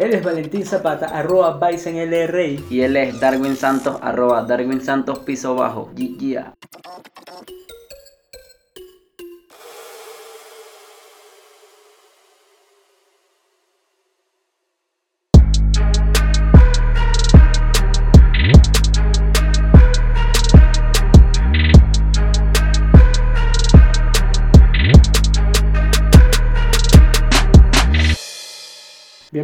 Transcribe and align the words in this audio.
Él 0.00 0.14
es 0.14 0.24
Valentín 0.24 0.64
Zapata, 0.64 1.08
arroba 1.08 1.58
LRI. 1.60 2.64
Y 2.70 2.80
él 2.80 2.96
es 2.96 3.20
Darwin 3.20 3.54
Santos, 3.54 3.98
arroba 4.00 4.42
Darwin 4.44 4.80
Santos 4.80 5.18
piso 5.18 5.54
bajo. 5.54 5.92
Yeah. 5.94 6.54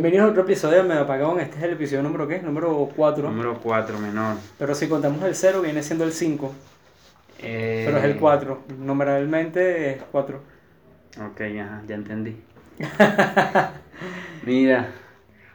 Bienvenidos 0.06 0.28
a 0.28 0.30
otro 0.30 0.42
episodio 0.44 0.76
de 0.76 0.88
Me 0.88 0.94
Apagón. 0.94 1.40
Este 1.40 1.56
es 1.56 1.64
el 1.64 1.72
episodio 1.72 2.04
número 2.04 2.28
¿qué? 2.28 2.40
Número 2.40 2.88
4. 2.94 3.28
Número 3.28 3.58
4, 3.60 3.98
menor. 3.98 4.36
Pero 4.56 4.72
si 4.72 4.88
contamos 4.88 5.20
el 5.24 5.34
0, 5.34 5.62
viene 5.62 5.82
siendo 5.82 6.04
el 6.04 6.12
5. 6.12 6.52
Eh... 7.40 7.82
Pero 7.86 7.98
es 7.98 8.04
el 8.04 8.16
4. 8.16 8.62
Numeralmente 8.78 9.94
es 9.94 10.02
4. 10.12 10.40
Ok, 11.26 11.40
ya, 11.52 11.82
ya 11.88 11.94
entendí. 11.96 12.40
Mira, 14.46 14.90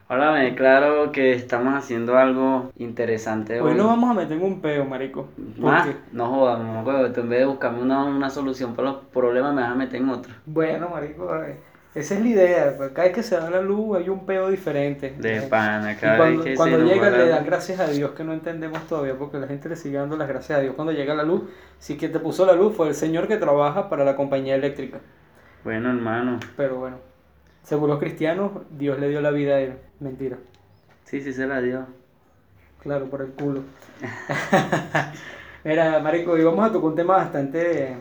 ahora 0.09 0.33
me 0.33 0.43
declaro 0.43 1.13
que 1.13 1.31
estamos 1.31 1.73
haciendo 1.73 2.17
algo 2.17 2.73
interesante 2.75 3.61
hoy. 3.61 3.71
Hoy 3.71 3.77
nos 3.77 3.87
vamos 3.87 4.11
a 4.11 4.13
meter 4.15 4.35
en 4.35 4.43
un 4.43 4.59
peo, 4.59 4.83
marico. 4.83 5.29
Más, 5.59 5.87
no 6.11 6.29
jodas, 6.29 6.59
no, 6.59 7.05
en 7.05 7.29
vez 7.29 7.39
de 7.39 7.45
buscarme 7.45 7.81
una, 7.81 8.03
una 8.03 8.29
solución 8.29 8.75
para 8.75 8.89
los 8.89 8.97
problemas, 9.13 9.53
me 9.53 9.61
vas 9.61 9.71
a 9.71 9.75
meter 9.75 10.01
en 10.01 10.09
otro. 10.09 10.33
Bueno, 10.45 10.89
marico, 10.89 11.25
esa 11.93 12.15
es 12.15 12.21
la 12.21 12.27
idea, 12.27 12.77
pues, 12.77 12.91
cada 12.91 13.07
vez 13.07 13.15
que 13.15 13.23
se 13.23 13.35
da 13.35 13.49
la 13.49 13.61
luz 13.61 13.97
hay 13.97 14.07
un 14.07 14.25
peo 14.25 14.49
diferente. 14.49 15.13
De 15.17 15.41
pana, 15.41 15.97
cada 15.97 16.17
cuando, 16.17 16.43
vez 16.43 16.51
que 16.51 16.55
cuando 16.55 16.77
llega 16.85 17.09
le 17.09 17.27
dan 17.27 17.45
gracias 17.45 17.81
a 17.81 17.87
Dios, 17.87 18.11
que 18.11 18.23
no 18.23 18.31
entendemos 18.31 18.87
todavía, 18.87 19.17
porque 19.17 19.37
la 19.37 19.47
gente 19.47 19.67
le 19.67 19.75
sigue 19.75 19.97
dando 19.97 20.15
las 20.15 20.29
gracias 20.29 20.57
a 20.57 20.61
Dios. 20.61 20.73
Cuando 20.75 20.93
llega 20.93 21.13
la 21.13 21.23
luz, 21.23 21.49
sí 21.79 21.97
que 21.97 22.07
te 22.07 22.19
puso 22.19 22.45
la 22.45 22.53
luz 22.53 22.75
fue 22.77 22.87
el 22.87 22.95
señor 22.95 23.27
que 23.27 23.35
trabaja 23.35 23.89
para 23.89 24.05
la 24.05 24.15
compañía 24.15 24.55
eléctrica. 24.55 24.99
Bueno, 25.65 25.89
hermano. 25.89 26.39
Pero 26.55 26.77
bueno, 26.77 26.97
según 27.63 27.89
los 27.89 27.99
cristianos, 27.99 28.51
Dios 28.69 28.97
le 28.97 29.09
dio 29.09 29.19
la 29.19 29.31
vida 29.31 29.55
a 29.55 29.59
él. 29.59 29.73
Mentira. 29.99 30.37
Sí, 31.03 31.19
sí 31.19 31.33
se 31.33 31.45
la 31.45 31.59
dio. 31.59 31.87
Claro, 32.81 33.09
por 33.09 33.21
el 33.21 33.31
culo. 33.31 33.63
Mira, 35.65 35.99
Marico, 35.99 36.37
y 36.37 36.43
vamos 36.43 36.65
a 36.65 36.71
tocar 36.71 36.89
un 36.89 36.95
tema 36.95 37.17
bastante, 37.17 37.97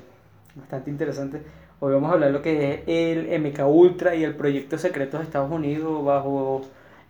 bastante 0.55 0.91
interesante 0.91 1.43
Hoy 1.83 1.95
vamos 1.95 2.11
a 2.11 2.13
hablar 2.13 2.29
de 2.29 2.35
lo 2.35 2.43
que 2.43 2.75
es 2.75 2.81
el 2.87 3.41
MK 3.41 3.67
Ultra 3.67 4.15
y 4.15 4.23
el 4.23 4.35
proyecto 4.35 4.77
secreto 4.77 5.17
de 5.17 5.25
Estados 5.25 5.51
Unidos 5.51 6.05
bajo 6.05 6.61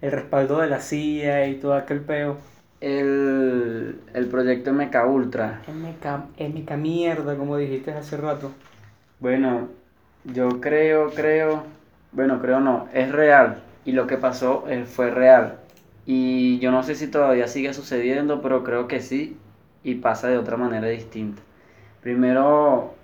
el 0.00 0.12
respaldo 0.12 0.60
de 0.60 0.68
la 0.68 0.78
CIA 0.78 1.48
y 1.48 1.56
todo 1.56 1.74
aquel 1.74 2.02
peo. 2.02 2.36
El, 2.80 3.98
proyecto 4.30 4.72
MK 4.72 4.94
Ultra. 5.08 5.62
MK, 5.66 6.38
MK 6.38 6.70
mierda, 6.76 7.36
como 7.36 7.56
dijiste 7.56 7.90
hace 7.90 8.16
rato. 8.16 8.52
Bueno, 9.18 9.70
yo 10.22 10.60
creo, 10.60 11.10
creo, 11.10 11.64
bueno, 12.12 12.40
creo 12.40 12.60
no, 12.60 12.86
es 12.94 13.10
real. 13.10 13.64
Y 13.84 13.90
lo 13.90 14.06
que 14.06 14.18
pasó 14.18 14.66
eh, 14.68 14.84
fue 14.84 15.10
real. 15.10 15.58
Y 16.06 16.60
yo 16.60 16.70
no 16.70 16.84
sé 16.84 16.94
si 16.94 17.08
todavía 17.08 17.48
sigue 17.48 17.74
sucediendo, 17.74 18.40
pero 18.40 18.62
creo 18.62 18.86
que 18.86 19.00
sí. 19.00 19.36
Y 19.82 19.96
pasa 19.96 20.28
de 20.28 20.38
otra 20.38 20.56
manera 20.56 20.86
distinta. 20.86 21.42
Primero, 22.02 22.94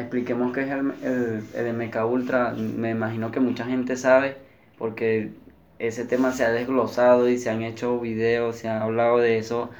expliquemos 0.00 0.52
qué 0.52 0.62
es 0.62 0.70
el, 0.70 0.92
el, 1.02 1.44
el 1.54 1.74
MK 1.74 2.04
Ultra. 2.04 2.52
Me 2.52 2.90
imagino 2.90 3.30
que 3.30 3.40
mucha 3.40 3.64
gente 3.64 3.96
sabe 3.96 4.36
porque 4.78 5.32
ese 5.78 6.04
tema 6.04 6.32
se 6.32 6.44
ha 6.44 6.50
desglosado 6.50 7.28
y 7.28 7.38
se 7.38 7.50
han 7.50 7.62
hecho 7.62 8.00
videos, 8.00 8.56
se 8.56 8.68
ha 8.68 8.82
hablado 8.82 9.18
de 9.18 9.38
eso. 9.38 9.70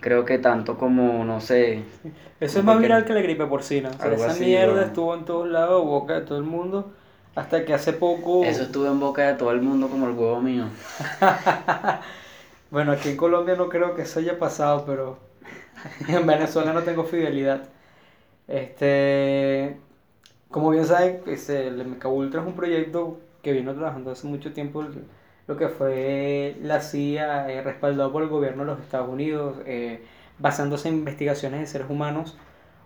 Creo 0.00 0.24
que 0.24 0.38
tanto 0.38 0.78
como, 0.78 1.24
no 1.24 1.40
sé. 1.40 1.82
Eso 2.40 2.60
es 2.60 2.64
más 2.64 2.80
viral 2.80 3.04
que 3.04 3.12
la 3.12 3.20
gripe 3.20 3.44
porcina. 3.44 3.90
O 4.02 4.06
esa 4.06 4.32
mierda 4.32 4.86
estuvo 4.86 5.14
en 5.14 5.26
todos 5.26 5.46
lados, 5.46 5.84
boca 5.84 6.14
de 6.14 6.20
todo 6.22 6.38
el 6.38 6.44
mundo. 6.44 6.90
Hasta 7.34 7.66
que 7.66 7.74
hace 7.74 7.92
poco. 7.92 8.44
Eso 8.44 8.62
estuvo 8.62 8.86
en 8.86 8.98
boca 8.98 9.26
de 9.26 9.34
todo 9.34 9.50
el 9.50 9.60
mundo 9.60 9.88
como 9.88 10.08
el 10.08 10.14
huevo 10.14 10.40
mío. 10.40 10.64
bueno, 12.70 12.92
aquí 12.92 13.10
en 13.10 13.18
Colombia 13.18 13.56
no 13.56 13.68
creo 13.68 13.94
que 13.94 14.02
eso 14.02 14.20
haya 14.20 14.38
pasado, 14.38 14.84
pero 14.86 15.18
en 16.08 16.26
Venezuela 16.26 16.72
no 16.72 16.80
tengo 16.80 17.04
fidelidad. 17.04 17.68
Este, 18.50 19.76
como 20.50 20.70
bien 20.70 20.84
saben, 20.84 21.20
este, 21.26 21.68
el 21.68 21.86
MK 21.86 22.04
Ultra 22.06 22.40
es 22.40 22.46
un 22.46 22.54
proyecto 22.54 23.20
que 23.42 23.52
vino 23.52 23.72
trabajando 23.74 24.10
hace 24.10 24.26
mucho 24.26 24.52
tiempo 24.52 24.84
lo 25.46 25.56
que 25.56 25.68
fue 25.68 26.56
la 26.60 26.80
CIA 26.80 27.50
eh, 27.50 27.62
respaldado 27.62 28.12
por 28.12 28.24
el 28.24 28.28
gobierno 28.28 28.64
de 28.64 28.72
los 28.72 28.80
Estados 28.80 29.08
Unidos, 29.08 29.56
eh, 29.66 30.02
basándose 30.38 30.88
en 30.88 30.96
investigaciones 30.96 31.60
de 31.60 31.66
seres 31.66 31.88
humanos 31.88 32.36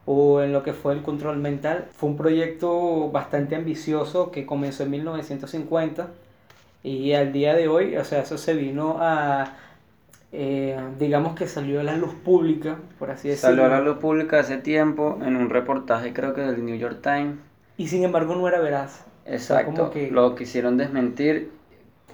o 0.06 0.42
en 0.42 0.52
lo 0.52 0.62
que 0.62 0.74
fue 0.74 0.92
el 0.92 1.02
control 1.02 1.38
mental. 1.38 1.88
Fue 1.92 2.10
un 2.10 2.16
proyecto 2.16 3.10
bastante 3.10 3.56
ambicioso 3.56 4.30
que 4.30 4.44
comenzó 4.46 4.82
en 4.82 4.90
1950 4.90 6.08
y 6.82 7.14
al 7.14 7.32
día 7.32 7.54
de 7.54 7.68
hoy, 7.68 7.96
o 7.96 8.04
sea, 8.04 8.20
eso 8.20 8.36
se 8.36 8.54
vino 8.54 8.98
a 9.00 9.56
eh, 10.36 10.76
digamos 10.98 11.36
que 11.36 11.46
salió 11.46 11.78
a 11.78 11.84
la 11.84 11.96
luz 11.96 12.12
pública, 12.12 12.78
por 12.98 13.10
así 13.10 13.28
decirlo. 13.28 13.50
Salió 13.50 13.64
a 13.66 13.68
la 13.68 13.80
luz 13.80 13.98
pública 13.98 14.40
hace 14.40 14.58
tiempo 14.58 15.18
en 15.24 15.36
un 15.36 15.48
reportaje 15.48 16.12
creo 16.12 16.34
que 16.34 16.40
del 16.40 16.66
New 16.66 16.76
York 16.76 16.98
Times. 17.02 17.36
Y 17.76 17.86
sin 17.86 18.02
embargo 18.02 18.34
no 18.34 18.48
era 18.48 18.58
veraz. 18.58 19.04
Exacto, 19.26 19.90
que... 19.90 20.10
lo 20.10 20.34
quisieron 20.34 20.76
desmentir. 20.76 21.52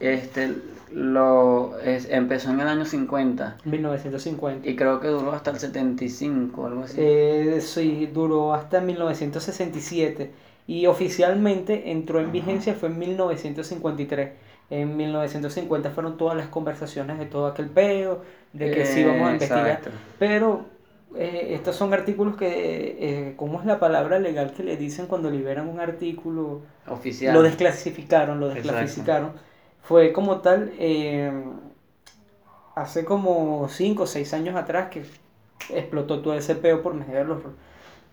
Este, 0.00 0.54
lo 0.92 1.78
es, 1.80 2.10
empezó 2.10 2.50
en 2.50 2.60
el 2.60 2.68
año 2.68 2.84
50. 2.84 3.56
1950. 3.64 4.68
Y 4.68 4.76
creo 4.76 5.00
que 5.00 5.08
duró 5.08 5.32
hasta 5.32 5.50
el 5.52 5.58
75, 5.58 6.66
algo 6.66 6.82
así. 6.82 6.96
Eh, 6.98 7.60
sí, 7.62 8.06
duró 8.12 8.52
hasta 8.52 8.82
1967. 8.82 10.30
Y 10.66 10.86
oficialmente 10.86 11.90
entró 11.90 12.20
en 12.20 12.32
vigencia 12.32 12.74
fue 12.74 12.90
en 12.90 12.98
1953 12.98 14.30
en 14.70 14.96
1950 14.96 15.90
fueron 15.90 16.16
todas 16.16 16.36
las 16.36 16.46
conversaciones 16.46 17.18
de 17.18 17.26
todo 17.26 17.48
aquel 17.48 17.68
peo, 17.68 18.22
de 18.52 18.70
que 18.70 18.86
sí 18.86 19.04
vamos 19.04 19.28
a 19.28 19.32
investigar. 19.32 19.80
Pero 20.18 20.64
eh, 21.16 21.54
estos 21.54 21.74
son 21.74 21.92
artículos 21.92 22.36
que, 22.36 22.96
eh, 23.00 23.34
¿cómo 23.36 23.58
es 23.58 23.66
la 23.66 23.80
palabra 23.80 24.20
legal 24.20 24.52
que 24.52 24.62
le 24.62 24.76
dicen 24.76 25.06
cuando 25.06 25.28
liberan 25.28 25.68
un 25.68 25.80
artículo? 25.80 26.62
Oficial. 26.86 27.34
Lo 27.34 27.42
desclasificaron, 27.42 28.38
lo 28.38 28.48
desclasificaron. 28.48 29.32
Fue 29.82 30.12
como 30.12 30.40
tal, 30.40 30.72
eh, 30.78 31.32
hace 32.76 33.04
como 33.04 33.68
5 33.68 34.04
o 34.04 34.06
6 34.06 34.34
años 34.34 34.54
atrás 34.54 34.88
que 34.90 35.02
explotó 35.70 36.20
todo 36.20 36.34
ese 36.34 36.54
peo 36.54 36.80
por 36.80 36.94
medio 36.94 37.18
de 37.18 37.24
los 37.24 37.38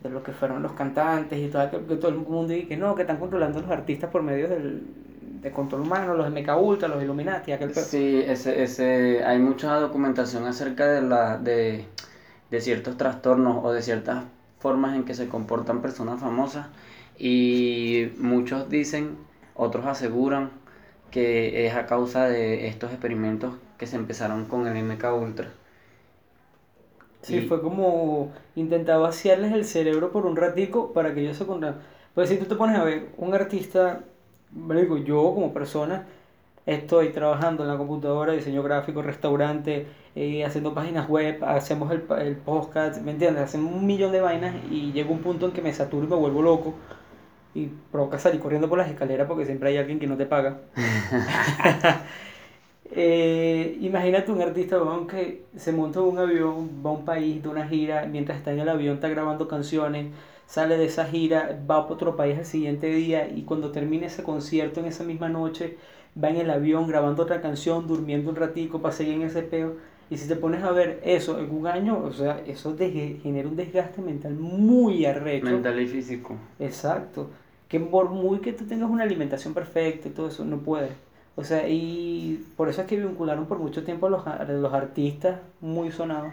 de 0.01 0.09
lo 0.11 0.21
que 0.21 0.31
fueron 0.31 0.61
los 0.61 0.73
cantantes 0.73 1.39
y 1.39 1.47
todo, 1.47 1.71
que 1.71 1.95
todo 1.95 2.09
el 2.09 2.17
mundo 2.17 2.53
y 2.53 2.65
que 2.65 2.77
no, 2.77 2.93
que 2.93 3.01
están 3.01 3.17
controlando 3.17 3.61
los 3.61 3.71
artistas 3.71 4.11
por 4.11 4.21
medio 4.21 4.47
del, 4.47 4.83
de 5.47 5.53
control 5.53 5.81
humano, 5.81 6.13
los 6.15 6.27
MK 6.27 6.57
Ultra, 6.57 6.87
los 6.87 7.01
Illuminati, 7.03 7.51
aquel 7.51 7.71
Sí, 7.71 8.21
ese, 8.25 8.63
ese, 8.63 9.23
hay 9.23 9.39
mucha 9.39 9.75
documentación 9.79 10.45
acerca 10.47 10.85
de, 10.87 11.01
la, 11.01 11.37
de, 11.37 11.85
de 12.51 12.61
ciertos 12.61 12.97
trastornos 12.97 13.63
o 13.63 13.71
de 13.71 13.81
ciertas 13.81 14.25
formas 14.59 14.95
en 14.95 15.05
que 15.05 15.13
se 15.13 15.27
comportan 15.29 15.81
personas 15.81 16.19
famosas 16.21 16.67
y 17.17 18.11
muchos 18.17 18.69
dicen, 18.69 19.17
otros 19.55 19.85
aseguran 19.85 20.51
que 21.11 21.67
es 21.67 21.75
a 21.75 21.85
causa 21.87 22.27
de 22.27 22.67
estos 22.67 22.91
experimentos 22.91 23.55
que 23.77 23.87
se 23.87 23.95
empezaron 23.97 24.45
con 24.45 24.67
el 24.67 24.77
MK 24.77 25.13
Ultra. 25.13 25.49
Sí, 27.21 27.41
fue 27.41 27.61
como 27.61 28.31
intentar 28.55 28.99
vaciarles 29.01 29.51
el 29.51 29.65
cerebro 29.65 30.11
por 30.11 30.25
un 30.25 30.35
ratico 30.37 30.93
para 30.93 31.13
que 31.13 31.21
ellos 31.21 31.37
se 31.37 31.45
contaran. 31.45 31.81
Pues 32.13 32.29
si 32.29 32.37
tú 32.37 32.45
te 32.45 32.55
pones 32.55 32.77
a 32.77 32.83
ver, 32.83 33.09
un 33.17 33.33
artista 33.33 34.05
digo, 34.51 34.97
yo 34.97 35.33
como 35.33 35.53
persona 35.53 36.07
estoy 36.65 37.09
trabajando 37.09 37.63
en 37.63 37.69
la 37.69 37.77
computadora, 37.77 38.33
diseño 38.33 38.61
gráfico, 38.61 39.01
restaurante, 39.01 39.87
eh, 40.15 40.43
haciendo 40.43 40.73
páginas 40.73 41.07
web, 41.07 41.43
hacemos 41.45 41.91
el, 41.91 42.03
el 42.19 42.35
podcast, 42.35 43.01
¿me 43.01 43.11
entiendes? 43.11 43.43
Hacemos 43.43 43.73
un 43.73 43.85
millón 43.85 44.11
de 44.11 44.21
vainas 44.21 44.55
y 44.69 44.91
llega 44.91 45.09
un 45.09 45.19
punto 45.19 45.45
en 45.45 45.53
que 45.53 45.61
me 45.61 45.73
saturo 45.73 46.05
y 46.05 46.09
me 46.09 46.15
vuelvo 46.15 46.41
loco 46.41 46.73
y 47.57 47.69
provoca 47.91 48.19
salir 48.19 48.39
corriendo 48.39 48.69
por 48.69 48.77
las 48.77 48.89
escaleras 48.89 49.27
porque 49.27 49.45
siempre 49.45 49.69
hay 49.69 49.77
alguien 49.77 49.97
que 49.99 50.05
no 50.05 50.15
te 50.15 50.25
paga. 50.25 50.57
eh, 52.91 53.77
imagínate 53.81 54.31
un 54.31 54.41
artista 54.41 54.77
que 55.09 55.45
se 55.55 55.71
monta 55.71 55.99
en 55.99 56.05
un 56.05 56.19
avión, 56.19 56.69
va 56.85 56.91
a 56.91 56.93
un 56.93 57.05
país 57.05 57.41
de 57.41 57.49
una 57.49 57.67
gira, 57.67 58.05
mientras 58.05 58.37
está 58.37 58.51
en 58.51 58.59
el 58.59 58.69
avión 58.69 58.95
está 58.95 59.07
grabando 59.07 59.47
canciones, 59.47 60.07
sale 60.47 60.77
de 60.77 60.85
esa 60.85 61.05
gira, 61.05 61.59
va 61.69 61.75
a 61.75 61.79
otro 61.81 62.15
país 62.15 62.37
el 62.39 62.45
siguiente 62.45 62.87
día 62.87 63.27
y 63.29 63.43
cuando 63.43 63.71
termine 63.71 64.07
ese 64.07 64.23
concierto 64.23 64.79
en 64.79 64.87
esa 64.87 65.03
misma 65.03 65.29
noche, 65.29 65.77
va 66.21 66.29
en 66.29 66.37
el 66.37 66.49
avión 66.49 66.87
grabando 66.87 67.23
otra 67.23 67.41
canción, 67.41 67.85
durmiendo 67.85 68.29
un 68.31 68.37
ratico 68.37 68.81
para 68.81 68.95
seguir 68.95 69.15
en 69.15 69.23
ese 69.23 69.43
peo. 69.43 69.75
Y 70.09 70.17
si 70.17 70.27
te 70.27 70.37
pones 70.37 70.63
a 70.63 70.71
ver 70.71 71.01
eso 71.03 71.37
en 71.37 71.51
un 71.51 71.67
año, 71.67 72.01
o 72.01 72.13
sea, 72.13 72.41
eso 72.47 72.75
genera 72.77 73.47
un 73.47 73.57
desgaste 73.57 74.01
mental 74.01 74.33
muy 74.35 75.05
arrecho. 75.05 75.45
Mental 75.45 75.81
y 75.81 75.87
físico. 75.87 76.35
Exacto. 76.59 77.29
Que 77.67 77.81
por 77.81 78.09
muy 78.09 78.39
que 78.39 78.53
tú 78.53 78.65
tengas 78.65 78.89
una 78.89 79.03
alimentación 79.03 79.53
perfecta 79.53 80.07
y 80.07 80.11
todo 80.11 80.29
eso, 80.29 80.45
no 80.45 80.59
puedes. 80.59 80.93
O 81.35 81.43
sea, 81.43 81.67
y 81.67 82.43
por 82.55 82.69
eso 82.69 82.81
es 82.81 82.87
que 82.87 82.97
vincularon 82.97 83.47
por 83.47 83.59
mucho 83.59 83.83
tiempo 83.83 84.07
a 84.07 84.09
los, 84.09 84.25
a 84.25 84.45
los 84.45 84.73
artistas 84.73 85.41
muy 85.59 85.91
sonados, 85.91 86.31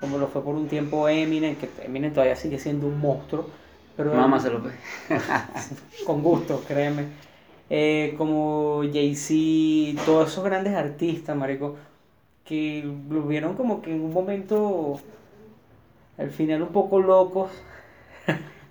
como 0.00 0.18
lo 0.18 0.28
fue 0.28 0.42
por 0.42 0.54
un 0.54 0.68
tiempo 0.68 1.08
Eminem, 1.08 1.56
que 1.56 1.68
Eminem 1.84 2.12
todavía 2.12 2.36
sigue 2.36 2.58
siendo 2.58 2.86
un 2.86 3.00
monstruo. 3.00 3.48
Pero 3.96 4.14
Mamá 4.14 4.38
se 4.38 4.50
lo 4.50 4.60
ve. 4.60 4.72
con 6.06 6.22
gusto, 6.22 6.62
créeme. 6.66 7.04
Eh, 7.70 8.14
como 8.16 8.82
Jay-Z, 8.92 10.04
todos 10.04 10.30
esos 10.30 10.44
grandes 10.44 10.74
artistas, 10.74 11.36
marico, 11.36 11.76
que 12.44 12.88
lo 13.08 13.22
vieron 13.22 13.54
como 13.54 13.82
que 13.82 13.92
en 13.94 14.02
un 14.02 14.12
momento, 14.12 15.00
al 16.18 16.30
final 16.30 16.62
un 16.62 16.68
poco 16.68 17.00
locos. 17.00 17.50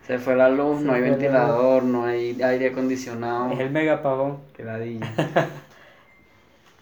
Se 0.06 0.20
fue 0.20 0.36
la 0.36 0.50
luz, 0.50 0.80
Se 0.80 0.86
no 0.86 0.94
hay 0.94 1.02
la 1.02 1.10
ventilador, 1.10 1.84
no 1.84 2.06
hay 2.06 2.40
aire 2.42 2.68
acondicionado. 2.68 3.52
Es 3.52 3.60
el 3.60 3.72
mega 3.72 3.96
apagón. 3.96 4.38
Qué 4.56 4.64
ladilla. 4.64 5.12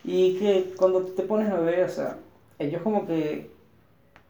Y 0.06 0.38
que 0.38 0.74
cuando 0.76 1.02
te 1.04 1.24
pones 1.24 1.50
a 1.50 1.60
ver, 1.60 1.86
o 1.86 1.90
sea, 1.90 2.18
ellos 2.60 2.82
como 2.82 3.08
que, 3.08 3.50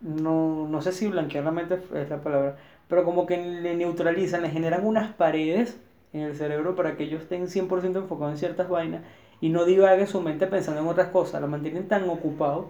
no, 0.04 0.68
no 0.68 0.82
sé 0.82 0.92
si 0.92 1.08
blanquear 1.08 1.44
la 1.44 1.52
mente 1.52 1.80
es 1.96 2.10
la 2.10 2.22
palabra, 2.22 2.58
pero 2.88 3.04
como 3.04 3.26
que 3.26 3.38
le 3.38 3.76
neutralizan, 3.76 4.44
le 4.44 4.50
generan 4.50 4.86
unas 4.86 5.14
paredes 5.14 5.80
en 6.12 6.22
el 6.22 6.36
cerebro 6.36 6.76
para 6.76 6.96
que 6.96 7.06
ellos 7.06 7.24
estén 7.24 7.48
100% 7.48 7.98
enfocados 7.98 8.34
en 8.34 8.38
ciertas 8.38 8.70
vainas 8.70 9.02
y 9.42 9.50
no 9.50 9.66
divague 9.66 10.06
su 10.06 10.22
mente 10.22 10.48
pensando 10.48 10.82
en 10.82 10.88
otras 10.88 11.08
cosas, 11.08 11.42
la 11.42 11.48
mantienen 11.48 11.88
tan 11.88 12.08
ocupado. 12.10 12.70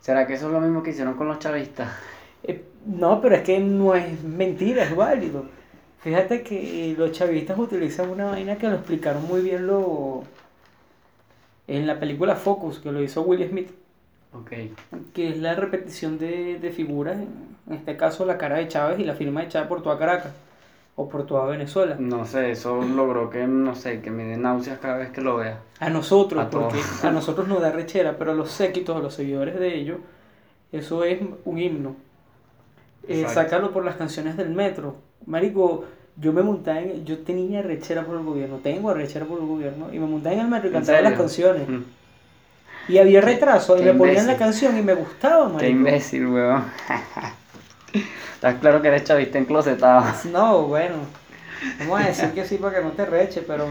¿Será 0.00 0.26
que 0.26 0.34
eso 0.34 0.46
es 0.46 0.52
lo 0.52 0.60
mismo 0.60 0.82
que 0.82 0.90
hicieron 0.90 1.14
con 1.14 1.28
los 1.28 1.38
chavistas? 1.38 1.90
Eh, 2.44 2.64
no, 2.86 3.20
pero 3.20 3.34
es 3.34 3.42
que 3.42 3.58
no 3.58 3.94
es 3.94 4.22
mentira, 4.22 4.84
es 4.84 4.94
válido. 4.94 5.46
Fíjate 6.00 6.42
que 6.42 6.94
los 6.96 7.12
chavistas 7.12 7.58
utilizan 7.58 8.08
una 8.10 8.26
vaina 8.26 8.56
que 8.56 8.68
lo 8.68 8.76
explicaron 8.76 9.26
muy 9.26 9.42
bien 9.42 9.66
lo, 9.66 10.22
en 11.66 11.86
la 11.86 11.98
película 11.98 12.36
Focus, 12.36 12.78
que 12.78 12.92
lo 12.92 13.02
hizo 13.02 13.22
Will 13.22 13.46
Smith. 13.48 13.70
Ok. 14.32 14.50
que 15.14 15.30
es 15.30 15.38
la 15.38 15.54
repetición 15.54 16.18
de, 16.18 16.58
de 16.58 16.70
figuras, 16.70 17.16
en 17.16 17.72
este 17.74 17.96
caso 17.96 18.24
la 18.26 18.36
cara 18.38 18.56
de 18.58 18.68
Chávez 18.68 18.98
y 19.00 19.04
la 19.04 19.14
firma 19.14 19.40
de 19.42 19.48
Chávez 19.48 19.68
por 19.68 19.82
toda 19.82 19.98
Caracas 19.98 20.32
o 20.96 21.08
por 21.08 21.26
toda 21.26 21.46
Venezuela. 21.46 21.96
No 21.98 22.26
sé, 22.26 22.50
eso 22.50 22.82
logró 22.82 23.30
que, 23.30 23.46
no 23.46 23.74
sé, 23.74 24.00
que 24.00 24.10
me 24.10 24.24
dé 24.24 24.36
náuseas 24.36 24.78
cada 24.80 24.98
vez 24.98 25.10
que 25.10 25.20
lo 25.20 25.36
vea. 25.36 25.60
A 25.80 25.90
nosotros, 25.90 26.44
A 26.44 26.50
todos. 26.50 27.04
a 27.04 27.10
nosotros 27.12 27.46
nos 27.48 27.60
da 27.62 27.70
rechera, 27.70 28.16
pero 28.18 28.32
a 28.32 28.34
los 28.34 28.50
séquitos, 28.50 28.96
a 28.96 29.00
los 29.00 29.14
seguidores 29.14 29.58
de 29.58 29.76
ellos, 29.76 29.98
eso 30.72 31.04
es 31.04 31.20
un 31.44 31.58
himno. 31.58 31.96
Eh, 33.06 33.24
sácalo 33.28 33.72
por 33.72 33.84
las 33.84 33.96
canciones 33.96 34.36
del 34.36 34.50
metro. 34.50 34.96
Marico, 35.24 35.84
yo 36.16 36.32
me 36.32 36.42
montaba 36.42 36.80
en, 36.80 37.04
yo 37.06 37.18
tenía 37.18 37.62
rechera 37.62 38.04
por 38.04 38.16
el 38.16 38.24
gobierno, 38.24 38.56
tengo 38.62 38.92
rechera 38.92 39.24
por 39.24 39.40
el 39.40 39.46
gobierno, 39.46 39.86
y 39.92 39.98
me 39.98 40.06
montaba 40.06 40.34
en 40.34 40.40
el 40.42 40.48
metro 40.48 40.66
y 40.68 40.72
¿En 40.72 40.74
cantaba 40.74 41.00
las 41.00 41.14
canciones. 41.14 41.68
Mm. 41.68 41.82
Y 42.88 42.98
había 42.98 43.20
retraso, 43.20 43.76
y 43.76 43.80
qué 43.80 43.92
me 43.92 43.98
ponían 43.98 44.26
la 44.26 44.36
canción 44.36 44.76
y 44.78 44.82
me 44.82 44.94
gustaba, 44.94 45.46
Qué 45.48 45.52
marico. 45.54 45.70
imbécil, 45.72 46.26
weón. 46.26 46.64
Estás 48.34 48.54
claro 48.60 48.80
que 48.80 48.88
eres 48.88 49.04
chavista 49.04 49.38
enclosetado. 49.38 50.04
No, 50.32 50.62
bueno, 50.62 50.96
vamos 51.80 52.00
a 52.00 52.06
decir 52.06 52.30
que 52.30 52.44
sí 52.46 52.56
para 52.56 52.78
que 52.78 52.84
no 52.84 52.92
te 52.92 53.04
reche, 53.04 53.42
pero 53.46 53.66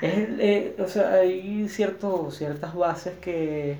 es, 0.00 0.12
eh, 0.38 0.76
o 0.78 0.86
sea, 0.88 1.12
hay 1.14 1.68
cierto, 1.68 2.30
ciertas 2.30 2.74
bases 2.74 3.14
que, 3.20 3.76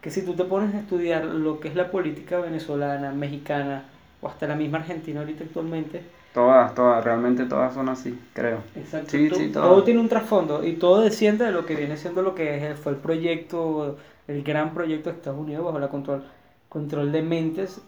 que 0.00 0.10
si 0.10 0.22
tú 0.22 0.34
te 0.34 0.44
pones 0.44 0.74
a 0.74 0.78
estudiar 0.78 1.24
lo 1.24 1.60
que 1.60 1.68
es 1.68 1.74
la 1.74 1.90
política 1.90 2.38
venezolana, 2.38 3.12
mexicana 3.12 3.84
o 4.20 4.28
hasta 4.28 4.46
la 4.46 4.54
misma 4.56 4.78
Argentina 4.78 5.20
ahorita 5.20 5.44
actualmente, 5.44 6.02
Todas, 6.34 6.74
todas, 6.74 7.02
realmente 7.02 7.46
todas 7.46 7.72
son 7.72 7.88
así, 7.88 8.18
creo. 8.34 8.58
exacto, 8.74 9.10
Sí, 9.10 9.28
to- 9.28 9.36
sí, 9.36 9.48
todo. 9.52 9.62
todo. 9.62 9.84
tiene 9.84 10.00
un 10.00 10.08
trasfondo 10.08 10.64
y 10.66 10.74
todo 10.74 11.00
desciende 11.02 11.44
de 11.44 11.52
lo 11.52 11.64
que 11.64 11.76
viene 11.76 11.96
siendo 11.96 12.22
lo 12.22 12.34
que 12.34 12.70
es- 12.72 12.78
fue 12.78 12.92
el 12.92 12.98
proyecto, 12.98 13.96
el 14.26 14.42
gran 14.42 14.74
proyecto 14.74 15.10
de 15.10 15.16
Estados 15.16 15.38
Unidos 15.40 15.64
bajo 15.64 15.78
la 15.78 15.88
control, 15.88 16.24
control 16.68 17.12
de 17.12 17.22
mentes 17.22 17.80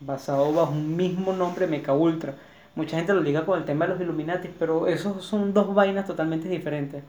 basado 0.00 0.52
bajo 0.52 0.72
un 0.72 0.96
mismo 0.96 1.32
nombre, 1.32 1.66
Mecha 1.66 1.92
Ultra. 1.92 2.34
Mucha 2.76 2.96
gente 2.96 3.12
lo 3.14 3.20
liga 3.20 3.44
con 3.44 3.58
el 3.58 3.64
tema 3.64 3.86
de 3.86 3.92
los 3.94 4.00
Illuminati, 4.00 4.48
pero 4.58 4.86
esos 4.86 5.24
son 5.24 5.52
dos 5.52 5.74
vainas 5.74 6.06
totalmente 6.06 6.48
diferentes. 6.48 7.02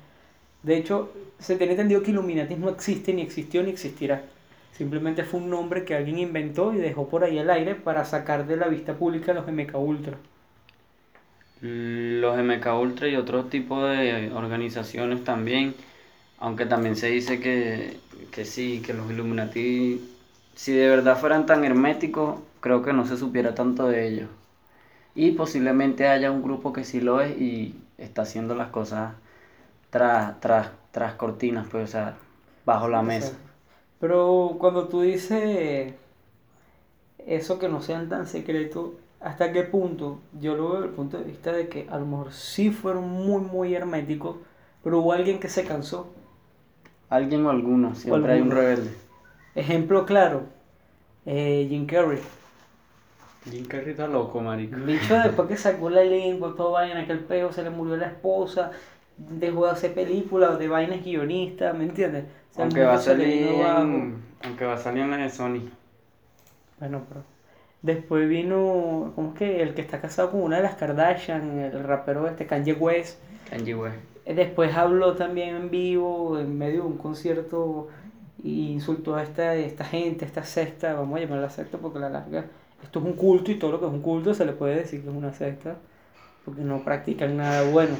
De 0.64 0.78
hecho, 0.78 1.12
se 1.40 1.58
tiene 1.58 1.74
entendido 1.74 2.04
que 2.04 2.12
Illuminati 2.12 2.56
no 2.56 2.70
existe, 2.70 3.14
ni 3.14 3.22
existió, 3.22 3.64
ni 3.64 3.72
existirá. 3.72 4.24
Simplemente 4.74 5.24
fue 5.24 5.40
un 5.42 5.50
nombre 5.50 5.86
que 5.86 5.96
alguien 5.96 6.20
inventó 6.20 6.74
y 6.74 6.78
dejó 6.78 7.10
por 7.10 7.24
ahí 7.24 7.38
al 7.40 7.50
aire 7.50 7.76
para 7.76 8.06
sacar 8.06 8.48
de 8.48 8.58
la 8.58 8.68
vista 8.70 8.96
pública 8.98 9.32
a 9.34 9.36
los 9.36 9.48
MK 9.48 9.78
Ultra. 9.80 10.18
Los 11.62 12.38
MK 12.38 12.66
Ultra 12.80 13.08
y 13.10 13.16
otros 13.16 13.50
tipos 13.50 13.90
de 13.90 14.32
organizaciones 14.34 15.24
también, 15.24 15.76
aunque 16.38 16.66
también 16.66 16.96
se 16.96 17.08
dice 17.08 17.40
que, 17.40 18.00
que 18.32 18.46
sí, 18.46 18.82
que 18.86 18.94
los 18.94 19.12
Illuminati, 19.12 20.02
si 20.56 20.72
de 20.72 20.88
verdad 20.88 21.20
fueran 21.20 21.46
tan 21.46 21.66
herméticos, 21.66 22.40
creo 22.62 22.82
que 22.82 22.94
no 22.94 23.06
se 23.06 23.18
supiera 23.18 23.56
tanto 23.56 23.88
de 23.88 24.08
ellos. 24.08 24.30
Y 25.16 25.32
posiblemente 25.32 26.08
haya 26.08 26.32
un 26.32 26.42
grupo 26.44 26.72
que 26.72 26.86
sí 26.86 27.02
lo 27.02 27.20
es 27.22 27.40
y 27.40 27.76
está 27.98 28.22
haciendo 28.22 28.56
las 28.56 28.70
cosas 28.70 29.14
tras, 29.90 30.40
tras, 30.40 30.70
tras 30.92 31.16
cortinas, 31.16 31.68
pues, 31.70 31.90
o 31.90 31.92
sea, 31.92 32.16
bajo 32.66 32.88
la 32.88 33.02
mesa. 33.02 33.34
Pero 34.00 34.56
cuando 34.60 34.88
tú 34.88 35.02
dices 35.02 35.94
eso 37.26 37.60
que 37.60 37.68
no 37.68 37.82
sean 37.82 38.08
tan 38.08 38.28
secretos, 38.28 38.92
¿hasta 39.22 39.52
qué 39.52 39.64
punto? 39.64 40.20
Yo 40.40 40.56
lo 40.56 40.70
veo 40.70 40.76
desde 40.76 40.88
el 40.88 40.94
punto 40.94 41.18
de 41.18 41.24
vista 41.24 41.52
de 41.52 41.68
que 41.68 41.88
a 41.90 41.98
lo 41.98 42.06
mejor 42.06 42.34
sí 42.34 42.72
fueron 42.72 43.10
muy, 43.10 43.42
muy 43.42 43.76
herméticos, 43.76 44.38
pero 44.84 45.00
hubo 45.00 45.14
alguien 45.14 45.40
que 45.40 45.50
se 45.50 45.66
cansó. 45.66 46.14
Alguien 47.10 47.46
o 47.46 47.50
alguno, 47.50 47.96
siempre 47.96 48.34
hay 48.34 48.42
un 48.42 48.52
rebelde. 48.52 48.92
Ejemplo 49.56 50.06
claro, 50.06 50.44
eh, 51.26 51.66
Jim 51.70 51.86
Carrey. 51.86 52.20
Jim 53.50 53.66
Carrey 53.66 53.92
está 53.92 54.08
loco, 54.08 54.42
marico. 54.42 54.78
Bicho 54.78 55.16
después 55.16 55.48
que 55.48 55.58
sacó 55.58 55.90
la 55.90 56.04
lengua, 56.04 56.54
todo 56.56 56.72
vaina, 56.72 57.00
en 57.00 57.04
aquel 57.06 57.20
peo, 57.20 57.52
se 57.52 57.64
le 57.64 57.70
murió 57.70 57.98
la 57.98 58.08
esposa, 58.08 58.72
dejó 59.18 59.66
de 59.66 59.72
hacer 59.72 59.94
películas, 59.94 60.60
de 60.60 60.68
vainas 60.68 61.04
guionistas, 61.04 61.76
¿me 61.76 61.86
entiendes? 61.86 62.26
O 62.52 62.56
sea, 62.56 62.66
el 62.66 62.70
Aunque 62.70 62.84
va 62.84 62.94
a 62.94 63.00
salir 63.00 63.50
aunque 64.42 64.66
va 64.66 64.74
a 64.74 64.78
salir 64.78 65.04
en 65.04 65.12
la 65.12 65.18
de 65.18 65.30
Sony. 65.30 65.70
Bueno, 66.80 67.04
pero 67.10 67.24
después 67.82 68.28
vino, 68.30 69.12
¿cómo 69.16 69.30
es 69.34 69.38
que? 69.40 69.62
El 69.62 69.74
que 69.74 69.82
está 69.82 70.02
casado 70.02 70.32
con 70.32 70.42
una 70.42 70.58
de 70.58 70.64
las 70.64 70.76
Kardashian, 70.76 71.60
el 71.60 71.84
rapero 71.84 72.28
este, 72.28 72.46
Kanye 72.46 72.74
West. 72.74 73.20
Kanye 73.50 73.76
West. 73.76 73.96
Eh, 74.26 74.34
Después 74.36 74.76
habló 74.76 75.14
también 75.16 75.56
en 75.56 75.70
vivo, 75.72 76.38
en 76.40 76.58
medio 76.58 76.82
de 76.84 76.88
un 76.88 76.98
concierto, 76.98 77.88
y 78.44 78.72
insultó 78.72 79.16
a 79.16 79.24
esta, 79.24 79.56
esta 79.56 79.84
gente, 79.86 80.24
esta 80.26 80.44
secta, 80.44 80.94
vamos 80.94 81.18
a 81.18 81.22
llamarla 81.22 81.50
secta 81.50 81.78
porque 81.78 81.98
a 81.98 82.02
la 82.02 82.10
larga, 82.10 82.46
esto 82.84 83.00
es 83.00 83.06
un 83.06 83.14
culto 83.14 83.52
y 83.52 83.56
todo 83.56 83.72
lo 83.72 83.80
que 83.80 83.86
es 83.88 83.92
un 83.92 84.02
culto 84.02 84.34
se 84.34 84.46
le 84.46 84.54
puede 84.54 84.76
decir 84.76 85.02
que 85.02 85.10
es 85.10 85.16
una 85.16 85.34
secta, 85.34 85.76
porque 86.46 86.62
no 86.62 86.80
practican 86.84 87.36
nada 87.38 87.70
bueno 87.70 87.96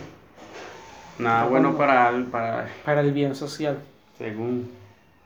Nada 1.18 1.46
bueno 1.48 1.76
para, 1.78 2.10
el- 2.10 2.26
para, 2.28 2.68
para 2.86 3.02
el 3.02 3.12
bien 3.12 3.36
social. 3.36 3.78
según, 4.18 4.70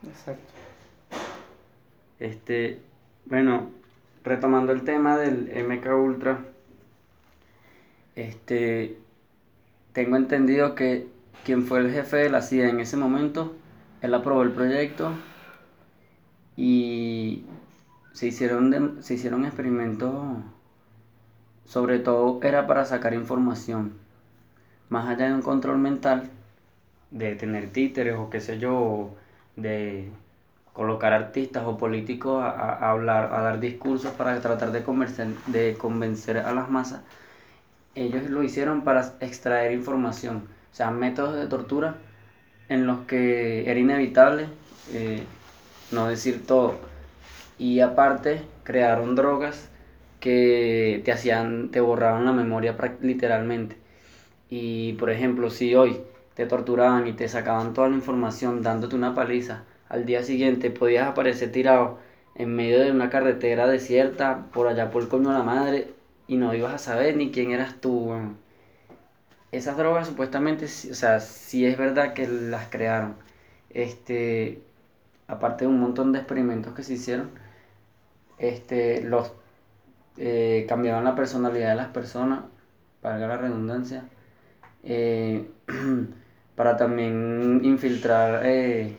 Exacto. 0.04 0.42
este, 2.18 2.80
bueno, 3.26 3.70
retomando 4.24 4.72
el 4.72 4.82
tema 4.82 5.18
del 5.18 5.50
MK 5.66 5.86
Ultra, 5.94 6.40
este, 8.16 8.96
tengo 9.92 10.16
entendido 10.16 10.74
que 10.74 11.06
quien 11.44 11.64
fue 11.64 11.80
el 11.80 11.92
jefe 11.92 12.16
de 12.16 12.30
la 12.30 12.42
CIA 12.42 12.70
en 12.70 12.80
ese 12.80 12.96
momento, 12.96 13.54
él 14.00 14.14
aprobó 14.14 14.42
el 14.42 14.52
proyecto 14.52 15.12
y 16.56 17.44
se 18.12 18.28
hicieron, 18.28 19.02
se 19.02 19.14
hicieron 19.14 19.44
experimentos, 19.44 20.14
sobre 21.66 21.98
todo 21.98 22.40
era 22.42 22.66
para 22.66 22.84
sacar 22.86 23.12
información, 23.14 23.92
más 24.88 25.08
allá 25.08 25.26
de 25.26 25.34
un 25.34 25.42
control 25.42 25.78
mental, 25.78 26.30
de 27.10 27.34
tener 27.36 27.70
títeres 27.70 28.16
o 28.16 28.30
qué 28.30 28.40
sé 28.40 28.58
yo, 28.58 29.14
de 29.56 30.10
colocar 30.74 31.12
artistas 31.14 31.64
o 31.66 31.78
políticos 31.78 32.42
a, 32.42 32.90
hablar, 32.90 33.32
a 33.32 33.40
dar 33.40 33.60
discursos 33.60 34.12
para 34.12 34.38
tratar 34.40 34.72
de 34.72 34.82
convencer, 34.82 35.28
de 35.46 35.74
convencer 35.78 36.38
a 36.38 36.52
las 36.52 36.68
masas, 36.68 37.00
ellos 37.94 38.28
lo 38.28 38.42
hicieron 38.42 38.82
para 38.82 39.14
extraer 39.20 39.72
información, 39.72 40.48
o 40.72 40.74
sea, 40.74 40.90
métodos 40.90 41.36
de 41.36 41.46
tortura 41.46 41.94
en 42.68 42.86
los 42.86 43.00
que 43.06 43.70
era 43.70 43.78
inevitable 43.78 44.48
eh, 44.92 45.22
no 45.92 46.08
decir 46.08 46.44
todo. 46.46 46.74
Y 47.56 47.80
aparte, 47.80 48.42
crearon 48.64 49.14
drogas 49.14 49.70
que 50.18 51.02
te 51.04 51.12
hacían, 51.12 51.70
te 51.70 51.80
borraban 51.80 52.24
la 52.24 52.32
memoria 52.32 52.76
literalmente. 53.00 53.76
Y 54.50 54.94
por 54.94 55.10
ejemplo, 55.10 55.50
si 55.50 55.74
hoy 55.76 56.00
te 56.34 56.46
torturaban 56.46 57.06
y 57.06 57.12
te 57.12 57.28
sacaban 57.28 57.74
toda 57.74 57.88
la 57.88 57.94
información 57.94 58.62
dándote 58.62 58.96
una 58.96 59.14
paliza, 59.14 59.62
al 59.88 60.06
día 60.06 60.22
siguiente 60.22 60.70
podías 60.70 61.08
aparecer 61.08 61.52
tirado 61.52 61.98
en 62.34 62.54
medio 62.54 62.80
de 62.80 62.90
una 62.90 63.10
carretera 63.10 63.66
desierta, 63.66 64.46
por 64.52 64.66
allá 64.68 64.90
por 64.90 65.02
el 65.02 65.08
coño 65.08 65.30
de 65.30 65.38
la 65.38 65.42
madre, 65.44 65.94
y 66.26 66.36
no 66.36 66.54
ibas 66.54 66.74
a 66.74 66.78
saber 66.78 67.16
ni 67.16 67.30
quién 67.30 67.52
eras 67.52 67.80
tú. 67.80 68.12
Esas 69.52 69.76
drogas 69.76 70.08
supuestamente, 70.08 70.64
o 70.66 70.68
sea, 70.94 71.20
sí 71.20 71.64
es 71.66 71.78
verdad 71.78 72.12
que 72.14 72.26
las 72.28 72.68
crearon. 72.68 73.16
este, 73.70 74.62
aparte 75.28 75.64
de 75.64 75.70
un 75.70 75.80
montón 75.80 76.12
de 76.12 76.18
experimentos 76.20 76.74
que 76.74 76.82
se 76.84 76.94
hicieron, 76.94 77.30
este, 78.38 79.02
los 79.02 79.32
eh, 80.18 80.66
cambiaban 80.68 81.04
la 81.04 81.14
personalidad 81.16 81.70
de 81.70 81.76
las 81.76 81.88
personas, 81.88 82.44
para 83.02 83.18
la 83.18 83.36
redundancia, 83.36 84.04
eh, 84.84 85.48
para 86.56 86.76
también 86.76 87.60
infiltrar. 87.64 88.42
eh, 88.46 88.98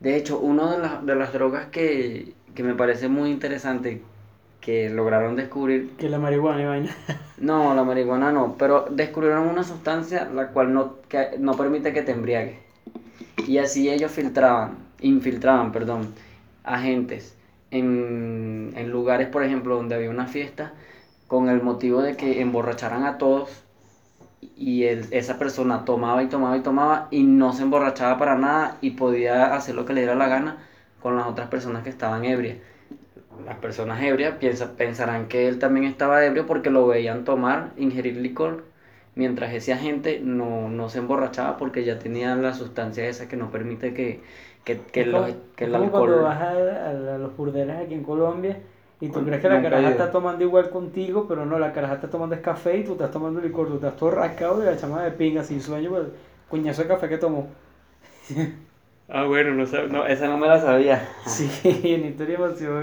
de 0.00 0.16
hecho, 0.16 0.38
una 0.40 0.72
de, 0.72 0.78
las- 0.78 1.06
de 1.06 1.14
las 1.14 1.32
drogas 1.32 1.66
que, 1.68 2.34
que 2.54 2.62
me 2.62 2.74
parece 2.74 3.08
muy 3.08 3.30
interesante 3.30 4.02
que 4.60 4.90
lograron 4.90 5.36
descubrir, 5.36 5.90
Que 5.98 6.08
la 6.08 6.18
marihuana 6.18 6.62
y 6.62 6.66
vaina. 6.66 6.96
no, 7.36 7.74
la 7.74 7.84
marihuana 7.84 8.32
no, 8.32 8.56
pero 8.58 8.86
descubrieron 8.90 9.48
una 9.48 9.64
sustancia 9.64 10.26
la 10.26 10.48
cual 10.48 10.72
no, 10.74 10.96
que 11.08 11.36
no 11.38 11.56
permite 11.56 11.92
que 11.92 12.02
te 12.02 12.12
embriagues. 12.12 12.58
Y 13.46 13.58
así 13.58 13.90
ellos 13.90 14.12
filtraban, 14.12 14.78
infiltraban, 15.00 15.72
perdón, 15.72 16.14
agentes 16.64 17.36
en, 17.70 18.72
en 18.76 18.90
lugares, 18.90 19.28
por 19.28 19.44
ejemplo, 19.44 19.76
donde 19.76 19.94
había 19.96 20.10
una 20.10 20.26
fiesta, 20.26 20.74
con 21.28 21.48
el 21.48 21.62
motivo 21.62 22.02
de 22.02 22.16
que 22.16 22.40
emborracharan 22.40 23.04
a 23.04 23.18
todos 23.18 23.64
y 24.56 24.84
el- 24.84 25.06
esa 25.12 25.38
persona 25.38 25.84
tomaba 25.84 26.22
y 26.22 26.28
tomaba 26.28 26.56
y 26.56 26.62
tomaba 26.62 27.08
y 27.10 27.22
no 27.24 27.52
se 27.52 27.62
emborrachaba 27.62 28.18
para 28.18 28.36
nada 28.36 28.78
y 28.80 28.92
podía 28.92 29.54
hacer 29.54 29.74
lo 29.74 29.84
que 29.86 29.92
le 29.94 30.00
diera 30.02 30.14
la 30.16 30.28
gana 30.28 30.58
con 31.00 31.16
las 31.16 31.26
otras 31.26 31.48
personas 31.48 31.82
que 31.82 31.90
estaban 31.90 32.24
ebrias. 32.24 32.58
Las 33.46 33.58
personas 33.58 34.02
ebrias 34.02 34.36
piensa- 34.38 34.76
pensarán 34.76 35.28
que 35.28 35.48
él 35.48 35.58
también 35.58 35.86
estaba 35.86 36.24
ebrio 36.24 36.46
porque 36.46 36.70
lo 36.70 36.86
veían 36.86 37.24
tomar, 37.24 37.72
ingerir 37.76 38.16
licor, 38.16 38.64
mientras 39.14 39.52
ese 39.54 39.72
agente 39.72 40.20
no, 40.22 40.68
no 40.68 40.88
se 40.88 40.98
emborrachaba 40.98 41.56
porque 41.56 41.84
ya 41.84 41.98
tenía 41.98 42.34
la 42.36 42.54
sustancia 42.54 43.06
esa 43.08 43.28
que 43.28 43.36
no 43.36 43.50
permite 43.50 43.94
que, 43.94 44.22
que, 44.64 44.80
que, 44.80 45.04
los- 45.06 45.34
el 45.58 45.74
como 45.74 45.90
cuando 45.90 46.20
alcohol... 46.20 46.22
vas 46.22 46.40
a 46.40 46.92
los 47.18 47.36
burdeles 47.36 47.76
aquí 47.78 47.94
en 47.94 48.02
Colombia 48.04 48.58
y 49.00 49.08
tú 49.10 49.24
crees 49.24 49.40
que 49.42 49.48
la 49.48 49.60
caraja 49.62 49.90
está 49.90 50.10
tomando 50.10 50.44
igual 50.44 50.70
contigo, 50.70 51.26
pero 51.28 51.46
no, 51.46 51.58
la 51.58 51.72
caraja 51.72 51.94
está 51.94 52.10
tomando 52.10 52.34
es 52.34 52.40
café 52.42 52.76
y 52.78 52.84
tú 52.84 52.92
estás 52.92 53.10
tomando 53.10 53.40
licor, 53.40 53.68
tú 53.68 53.74
estás 53.76 53.96
todo 53.96 54.10
rascado 54.12 54.62
y 54.62 54.66
la 54.66 54.76
chama 54.76 55.02
de 55.04 55.12
pinga 55.12 55.42
sin 55.44 55.60
sueño 55.62 55.92
coñazo 56.48 56.82
de 56.82 56.88
café 56.88 57.08
que 57.08 57.18
tomó. 57.18 57.48
Ah, 59.08 59.24
bueno, 59.24 59.52
no, 59.54 59.64
sab- 59.66 59.88
no, 59.90 60.06
esa 60.06 60.26
no 60.28 60.38
me 60.38 60.46
la 60.48 60.60
sabía. 60.60 61.06
Sí, 61.24 61.50
en 61.84 62.06
historia 62.06 62.38
demasiado. 62.38 62.82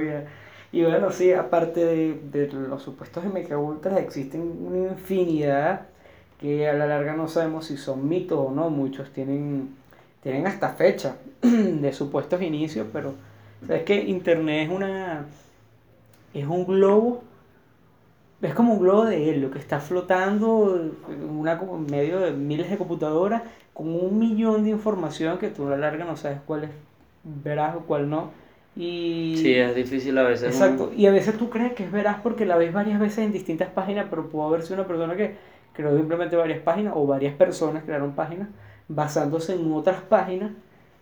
Y 0.72 0.84
bueno, 0.84 1.12
sí, 1.12 1.32
aparte 1.34 1.84
de, 1.86 2.14
de 2.32 2.48
los 2.52 2.84
supuestos 2.84 3.24
MK 3.26 3.58
Ultras, 3.58 3.98
existen 4.00 4.42
una 4.62 4.92
infinidad 4.92 5.88
que 6.40 6.68
a 6.70 6.74
la 6.74 6.86
larga 6.88 7.14
no 7.16 7.28
sabemos 7.28 7.66
si 7.66 7.78
son 7.78 8.08
mitos 8.08 8.38
o 8.40 8.52
no. 8.52 8.70
Muchos 8.70 9.12
tienen, 9.12 9.76
tienen 10.22 10.46
hasta 10.48 10.70
fecha 10.70 11.18
de 11.42 11.94
supuestos 11.94 12.42
inicios, 12.42 12.88
pero 12.94 13.14
sabes 13.66 13.84
que 13.84 13.96
Internet 13.96 14.70
es 14.70 14.76
una 14.76 15.26
es 16.34 16.46
un 16.46 16.66
globo, 16.66 17.24
es 18.42 18.54
como 18.54 18.74
un 18.74 18.80
globo 18.80 19.06
de 19.06 19.30
helio 19.30 19.52
que 19.52 19.60
está 19.60 19.80
flotando 19.80 20.92
en 21.10 21.30
una, 21.30 21.54
en 21.54 21.86
medio 21.88 22.20
de 22.20 22.32
miles 22.32 22.70
de 22.70 22.78
computadoras 22.78 23.44
con 23.74 23.90
un 23.90 24.18
millón 24.20 24.64
de 24.64 24.72
información 24.72 25.38
que 25.38 25.50
tú 25.50 25.68
a 25.68 25.72
la 25.72 25.78
larga 25.78 26.06
no 26.06 26.18
sabes 26.18 26.40
cuál 26.46 26.66
es 26.66 26.70
veraz 27.24 27.76
o 27.76 27.82
cuál 27.82 28.10
no. 28.10 28.32
Y 28.76 29.36
Sí, 29.38 29.54
es 29.56 29.76
difícil 29.76 30.18
a 30.18 30.24
veces. 30.24 30.54
Exacto, 30.54 30.92
y 30.96 31.08
a 31.08 31.12
veces 31.12 31.38
tú 31.38 31.50
crees 31.50 31.74
que 31.74 31.84
es 31.84 31.92
veraz 31.92 32.22
porque 32.22 32.46
la 32.46 32.58
ves 32.58 32.72
varias 32.74 33.00
veces 33.00 33.20
en 33.20 33.32
distintas 33.32 33.70
páginas, 33.70 34.08
pero 34.10 34.30
pudo 34.30 34.48
haber 34.48 34.62
sido 34.62 34.76
una 34.76 34.88
persona 34.88 35.16
que 35.16 35.36
creó 35.74 35.96
simplemente 35.98 36.36
varias 36.36 36.60
páginas 36.60 36.94
o 36.96 37.06
varias 37.08 37.36
personas 37.36 37.84
crearon 37.84 38.14
páginas 38.14 38.50
basándose 38.88 39.54
en 39.54 39.72
otras 39.72 40.02
páginas 40.02 40.52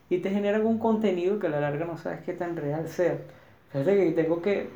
y 0.10 0.20
te 0.20 0.29
generan 0.29 0.65
un 0.65 0.79
contenido 0.79 1.39
que 1.39 1.48
a 1.48 1.50
la 1.50 1.60
larga 1.60 1.86
no 1.86 1.98
sabes 1.98 2.22
qué 2.25 2.34
tan 2.34 2.55
real 2.55 2.88
sea. 2.88 3.17
Fíjate 3.72 3.96
que 3.96 4.12
tengo 4.12 4.41
que 4.41 4.70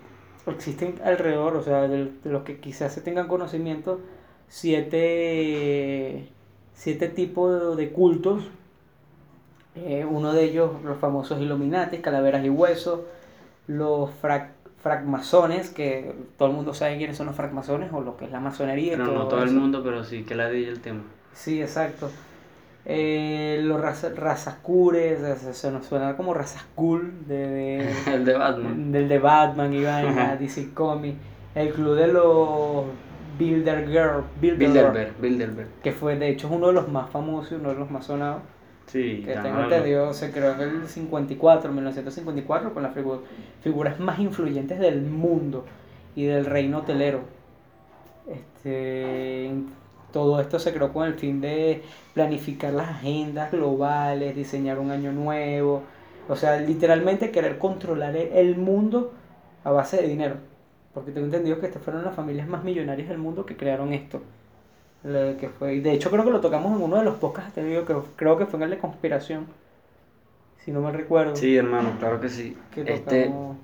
existen 0.51 0.95
alrededor, 1.03 1.55
o 1.55 1.63
sea, 1.63 1.87
de, 1.87 2.11
los 2.23 2.43
que 2.43 2.59
quizás 2.59 2.93
se 2.93 3.01
tengan 3.01 3.27
conocimiento, 3.27 4.01
siete, 4.47 6.29
siete 6.73 7.09
tipos 7.09 7.77
de 7.77 7.91
cultos 7.91 8.43
eh, 9.85 10.05
uno 10.09 10.33
de 10.33 10.43
ellos, 10.43 10.71
los 10.83 10.97
famosos 10.97 11.39
Illuminati, 11.41 11.99
Calaveras 11.99 12.43
y 12.43 12.49
Huesos, 12.49 13.01
los 13.67 14.09
frac 14.11 14.51
que 15.75 16.15
todo 16.37 16.47
el 16.47 16.55
mundo 16.55 16.73
sabe 16.73 16.97
quiénes 16.97 17.17
son 17.17 17.27
los 17.27 17.35
francmasones 17.35 17.91
o 17.91 17.99
lo 17.99 18.15
que 18.15 18.25
es 18.25 18.31
la 18.31 18.39
masonería. 18.39 18.93
Pero 18.97 19.13
no 19.13 19.27
todo 19.27 19.43
el 19.43 19.51
mundo, 19.51 19.83
pero 19.83 20.03
sí 20.05 20.23
que 20.23 20.35
la 20.35 20.49
di 20.49 20.63
el 20.63 20.79
tema. 20.79 21.01
Sí, 21.33 21.61
exacto. 21.61 22.09
Eh, 22.91 23.59
los 23.63 23.79
razas 23.79 24.15
sea, 25.37 25.53
se 25.53 25.71
nos 25.71 25.85
suena 25.85 26.17
como 26.17 26.33
razas 26.33 26.65
cool 26.73 27.13
de, 27.27 27.47
de- 27.47 27.89
el 28.15 28.25
de 28.25 28.33
Batman. 28.33 28.91
del 28.91 29.07
de 29.07 29.19
Batman 29.19 29.73
y 29.73 29.83
vaina. 29.83 30.35
DC 30.37 30.73
Comics. 30.73 31.17
El 31.53 31.69
club 31.71 31.95
de 31.95 32.07
los 32.07 32.85
Builder 33.37 33.87
Girl, 33.87 34.23
Builder, 34.41 34.57
Bilderberg, 34.57 35.13
Bilderberg. 35.21 35.67
que 35.83 35.91
fue 35.91 36.17
de 36.17 36.29
hecho 36.29 36.49
uno 36.49 36.67
de 36.67 36.73
los 36.73 36.87
más 36.89 37.09
famosos 37.09 37.51
y 37.51 37.55
uno 37.55 37.69
de 37.69 37.75
los 37.75 37.89
más 37.91 38.05
sonados. 38.05 38.41
Sí, 38.87 39.21
que 39.23 39.33
tengo 39.33 39.59
entendido, 39.61 40.11
se 40.13 40.31
creó 40.31 40.53
en 40.53 40.61
el 40.81 40.87
54, 40.87 41.71
1954, 41.71 42.73
con 42.73 42.81
las 42.81 42.95
figu- 42.95 43.21
figuras 43.61 43.99
más 43.99 44.17
influyentes 44.19 44.79
del 44.79 45.03
mundo 45.03 45.63
y 46.15 46.25
del 46.25 46.45
reino 46.47 46.79
hotelero. 46.79 47.21
Este, 48.27 49.51
todo 50.11 50.39
esto 50.41 50.59
se 50.59 50.73
creó 50.73 50.91
con 50.93 51.05
el 51.07 51.15
fin 51.15 51.41
de 51.41 51.83
planificar 52.13 52.73
las 52.73 52.89
agendas 52.89 53.51
globales, 53.51 54.35
diseñar 54.35 54.79
un 54.79 54.91
año 54.91 55.11
nuevo, 55.11 55.83
o 56.27 56.35
sea, 56.35 56.59
literalmente 56.59 57.31
querer 57.31 57.57
controlar 57.57 58.15
el 58.15 58.29
el 58.33 58.57
mundo 58.57 59.11
a 59.63 59.71
base 59.71 59.97
de 59.97 60.07
dinero. 60.07 60.35
Porque 60.93 61.11
tengo 61.11 61.25
entendido 61.25 61.59
que 61.59 61.67
estas 61.67 61.81
fueron 61.83 62.03
las 62.03 62.15
familias 62.15 62.47
más 62.47 62.63
millonarias 62.63 63.09
del 63.09 63.17
mundo 63.19 63.45
que 63.45 63.55
crearon 63.55 63.93
esto. 63.93 64.21
Que 65.03 65.49
fue, 65.57 65.79
de 65.79 65.93
hecho 65.93 66.11
creo 66.11 66.25
que 66.25 66.31
lo 66.31 66.41
tocamos 66.41 66.75
en 66.75 66.83
uno 66.83 66.97
de 66.97 67.05
los 67.05 67.15
podcasts 67.15 67.49
anteriores, 67.57 67.87
que 67.87 67.95
creo 68.17 68.37
que 68.37 68.45
fue 68.45 68.57
en 68.57 68.63
el 68.63 68.69
de 68.71 68.79
conspiración, 68.79 69.47
si 70.63 70.71
no 70.71 70.81
me 70.81 70.91
recuerdo. 70.91 71.35
Sí, 71.35 71.55
hermano, 71.55 71.91
claro 71.99 72.19
que 72.19 72.29
sí. 72.29 72.57
que 72.73 72.81
Este, 72.81 73.25
tocamos- 73.25 73.57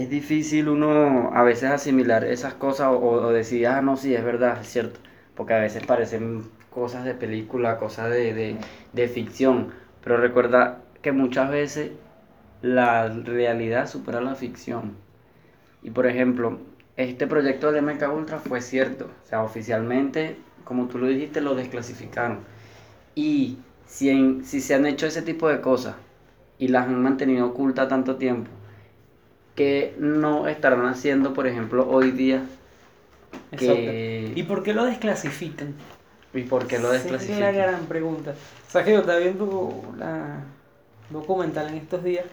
es 0.00 0.10
difícil 0.10 0.68
uno 0.68 1.30
a 1.34 1.42
veces 1.42 1.70
asimilar 1.70 2.24
esas 2.24 2.54
cosas 2.54 2.88
o, 2.90 3.30
decir, 3.32 3.66
ah, 3.66 3.82
no, 3.82 3.96
sí, 3.96 4.14
es 4.14 4.24
verdad, 4.24 4.60
es 4.60 4.68
cierto. 4.68 5.00
Porque 5.34 5.54
a 5.54 5.58
veces 5.60 5.84
parecen 5.86 6.44
cosas 6.70 7.04
de 7.04 7.14
película, 7.14 7.78
cosas 7.78 8.10
de, 8.10 8.34
de, 8.34 8.56
de 8.92 9.08
ficción. 9.08 9.72
Pero 10.02 10.16
recuerda 10.18 10.82
que 11.02 11.12
muchas 11.12 11.50
veces 11.50 11.92
la 12.62 13.08
realidad 13.08 13.88
supera 13.88 14.20
la 14.20 14.34
ficción. 14.34 14.96
Y 15.82 15.90
por 15.90 16.06
ejemplo, 16.06 16.58
este 16.96 17.26
proyecto 17.26 17.68
del 17.72 17.84
MK 17.84 18.12
Ultra 18.12 18.38
fue 18.38 18.60
cierto. 18.60 19.06
O 19.24 19.26
sea, 19.28 19.42
oficialmente, 19.42 20.36
como 20.64 20.86
tú 20.88 20.98
lo 20.98 21.06
dijiste, 21.06 21.40
lo 21.40 21.54
desclasificaron. 21.54 22.40
Y 23.14 23.58
si, 23.86 24.10
en- 24.10 24.44
si 24.44 24.60
se 24.60 24.74
han 24.74 24.86
hecho 24.86 25.06
ese 25.06 25.22
tipo 25.22 25.48
de 25.48 25.60
cosas 25.60 25.96
y 26.58 26.68
las 26.68 26.86
han 26.88 27.02
mantenido 27.02 27.46
ocultas 27.48 27.88
tanto 27.88 28.16
tiempo, 28.16 28.50
que 29.56 29.94
no 29.98 30.46
estarán 30.46 30.86
haciendo, 30.86 31.34
por 31.34 31.46
ejemplo, 31.48 31.88
hoy 31.88 32.12
día? 32.12 32.44
Que... 33.58 34.32
¿Y 34.36 34.42
por 34.44 34.62
qué 34.62 34.74
lo 34.74 34.84
desclasifican? 34.84 35.74
¿Y 36.32 36.42
por 36.42 36.66
qué 36.66 36.78
lo 36.78 36.92
Esa 36.92 36.96
Es 36.96 37.10
la 37.10 37.18
desclasifican? 37.18 37.54
gran 37.54 37.86
pregunta. 37.86 38.34
O 38.68 38.70
sea, 38.70 38.84
que 38.84 38.92
yo 38.92 39.00
estaba 39.00 39.18
viendo 39.18 39.82
la 39.98 40.44
documental 41.10 41.68
en 41.68 41.74
estos 41.76 42.04
días. 42.04 42.26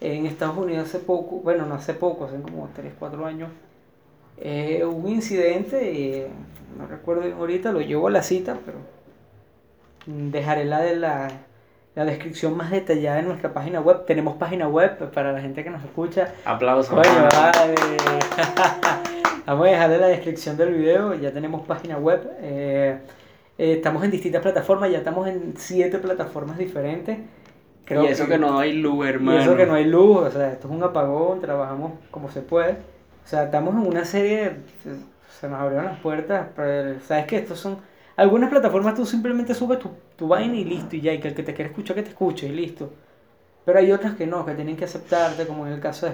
En 0.00 0.26
Estados 0.26 0.58
Unidos 0.58 0.88
hace 0.88 0.98
poco, 0.98 1.36
bueno, 1.36 1.64
no 1.64 1.76
hace 1.76 1.94
poco, 1.94 2.24
hace 2.24 2.42
como 2.42 2.68
3, 2.74 2.92
4 2.98 3.24
años, 3.24 3.50
eh, 4.38 4.82
hubo 4.84 4.96
un 4.96 5.08
incidente, 5.08 6.24
eh, 6.24 6.28
no 6.76 6.88
recuerdo 6.88 7.32
ahorita, 7.36 7.70
lo 7.70 7.80
llevo 7.80 8.08
a 8.08 8.10
la 8.10 8.24
cita, 8.24 8.58
pero 8.66 8.78
dejaré 10.06 10.64
la 10.64 10.80
de 10.80 10.96
la, 10.96 11.28
la 11.94 12.04
descripción 12.04 12.56
más 12.56 12.70
detallada 12.70 13.18
en 13.18 13.26
nuestra 13.26 13.52
página 13.52 13.80
web. 13.80 14.04
Tenemos 14.06 14.36
página 14.36 14.68
web 14.68 15.10
para 15.10 15.32
la 15.32 15.40
gente 15.40 15.62
que 15.62 15.70
nos 15.70 15.84
escucha. 15.84 16.32
Aplausos. 16.44 16.94
Coño, 16.94 17.28
vale. 17.32 17.74
Vamos 19.46 19.66
a 19.66 19.70
dejarle 19.70 19.98
la 19.98 20.06
descripción 20.06 20.56
del 20.56 20.72
video, 20.72 21.14
ya 21.14 21.32
tenemos 21.32 21.66
página 21.66 21.98
web. 21.98 22.30
eh, 22.40 22.98
eh, 23.58 23.74
estamos 23.74 24.02
en 24.04 24.10
distintas 24.10 24.40
plataformas, 24.40 24.90
ya 24.90 24.98
estamos 24.98 25.28
en 25.28 25.54
siete 25.56 25.98
plataformas 25.98 26.58
diferentes. 26.58 27.18
y 27.88 28.06
eso 28.06 28.26
que, 28.26 28.38
no 28.38 28.58
hay 28.58 28.72
luz, 28.72 29.04
y 29.04 29.08
hermano. 29.10 29.40
eso 29.40 29.56
que 29.56 29.66
no 29.66 29.74
hay 29.74 29.84
luz, 29.84 30.18
o 30.18 30.30
sea, 30.30 30.52
esto 30.52 30.68
es 30.68 30.74
un 30.74 30.82
apagón, 30.82 31.40
trabajamos 31.40 31.92
como 32.10 32.30
se 32.30 32.40
puede. 32.40 32.72
O 33.24 33.28
sea, 33.28 33.44
estamos 33.44 33.74
en 33.74 33.86
una 33.86 34.04
serie, 34.04 34.52
se 35.40 35.48
nos 35.48 35.60
abrieron 35.60 35.86
las 35.86 35.98
puertas, 36.00 36.48
pero 36.56 36.98
sabes 37.00 37.26
que 37.26 37.36
estos 37.36 37.60
son... 37.60 37.78
Algunas 38.16 38.50
plataformas 38.50 38.94
tú 38.94 39.06
simplemente 39.06 39.54
subes 39.54 39.78
tu, 39.78 39.90
tu 40.16 40.28
vaina 40.28 40.56
y 40.56 40.64
listo, 40.64 40.96
y 40.96 41.00
ya, 41.00 41.12
y 41.12 41.20
que 41.20 41.28
el 41.28 41.34
que 41.34 41.42
te 41.42 41.54
quiere 41.54 41.70
escuchar, 41.70 41.96
que 41.96 42.02
te 42.02 42.10
escuche, 42.10 42.46
y 42.48 42.52
listo. 42.52 42.90
Pero 43.64 43.78
hay 43.78 43.92
otras 43.92 44.14
que 44.16 44.26
no, 44.26 44.44
que 44.46 44.54
tienen 44.54 44.76
que 44.76 44.84
aceptarte, 44.86 45.46
como 45.46 45.66
en 45.66 45.72
el 45.74 45.80
caso 45.80 46.06
de 46.06 46.12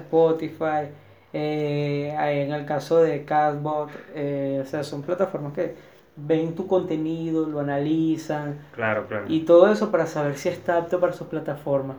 eh, 1.32 2.14
en 2.46 2.52
el 2.52 2.64
caso 2.66 2.98
de 3.02 3.24
Castbot, 3.24 3.90
eh, 4.14 4.60
o 4.62 4.66
sea, 4.66 4.82
son 4.84 5.02
plataformas 5.02 5.52
que 5.54 5.74
ven 6.16 6.54
tu 6.54 6.66
contenido, 6.66 7.46
lo 7.46 7.60
analizan 7.60 8.58
Claro, 8.74 9.06
claro. 9.06 9.26
y 9.28 9.40
todo 9.40 9.70
eso 9.72 9.90
para 9.90 10.06
saber 10.06 10.36
si 10.36 10.48
está 10.48 10.76
apto 10.78 11.00
para 11.00 11.12
sus 11.12 11.26
plataformas. 11.28 11.96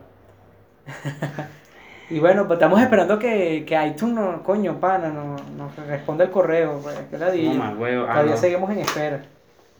y 2.09 2.19
bueno, 2.19 2.47
pues 2.47 2.57
estamos 2.57 2.81
esperando 2.81 3.19
que, 3.19 3.63
que 3.67 3.85
iTunes, 3.87 4.15
no, 4.15 4.43
coño, 4.43 4.79
pana, 4.79 5.09
no- 5.09 5.35
nos 5.57 5.75
responda 5.87 6.23
el 6.25 6.31
correo. 6.31 6.79
pues, 6.81 6.97
que 7.09 7.17
la 7.17 7.31
No, 7.33 7.53
más. 7.53 7.73
Ah, 7.73 7.75
Todavía 8.13 8.31
no. 8.31 8.37
seguimos 8.37 8.69
en 8.71 8.79
espera. 8.79 9.21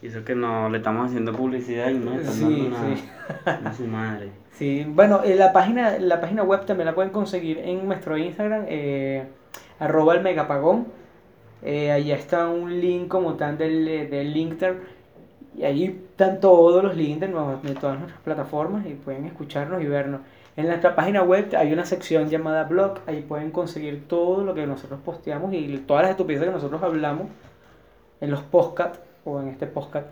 Y 0.01 0.07
eso 0.07 0.23
que 0.23 0.33
no 0.35 0.69
le 0.69 0.77
estamos 0.77 1.07
haciendo 1.07 1.33
publicidad 1.33 1.89
y 1.89 1.95
no 1.95 2.11
le 2.11 2.17
estamos 2.21 2.37
Sí, 2.39 2.69
dando 2.71 2.95
sí. 2.95 3.77
Su 3.83 3.87
madre. 3.87 4.29
Sí, 4.53 4.85
bueno, 4.87 5.21
eh, 5.23 5.35
la 5.35 5.51
página, 5.53 5.99
la 5.99 6.21
página 6.21 6.43
web 6.43 6.65
también 6.65 6.85
la 6.85 6.95
pueden 6.95 7.11
conseguir 7.11 7.59
en 7.59 7.85
nuestro 7.87 8.17
Instagram, 8.17 8.63
eh, 8.67 9.25
arroba 9.79 10.15
el 10.15 10.21
megapagón. 10.21 10.87
Eh, 11.61 11.91
allá 11.91 12.15
está 12.15 12.47
un 12.47 12.79
link 12.79 13.09
como 13.09 13.33
tal 13.35 13.57
del, 13.57 13.87
eh, 13.87 14.07
del 14.07 14.33
Linkter. 14.33 14.77
Y 15.57 15.65
allí 15.65 15.85
están 16.11 16.39
todos 16.39 16.81
los 16.83 16.95
links 16.95 17.19
de, 17.19 17.27
nuevas- 17.27 17.61
de 17.63 17.73
todas 17.75 17.97
nuestras 17.99 18.21
plataformas 18.21 18.85
y 18.85 18.93
pueden 18.93 19.25
escucharnos 19.25 19.81
y 19.81 19.85
vernos. 19.87 20.21
En 20.55 20.67
nuestra 20.67 20.95
página 20.95 21.23
web 21.23 21.49
hay 21.57 21.73
una 21.73 21.85
sección 21.85 22.29
llamada 22.29 22.63
blog, 22.65 22.99
ahí 23.07 23.21
pueden 23.27 23.51
conseguir 23.51 24.07
todo 24.07 24.43
lo 24.43 24.53
que 24.53 24.65
nosotros 24.67 24.99
posteamos 25.03 25.53
y 25.53 25.67
todas 25.87 26.03
las 26.03 26.11
estupideces 26.11 26.47
que 26.47 26.53
nosotros 26.53 26.81
hablamos 26.83 27.27
en 28.21 28.31
los 28.31 28.41
podcasts 28.41 28.99
o 29.25 29.39
en 29.41 29.47
este 29.49 29.67
podcast. 29.67 30.07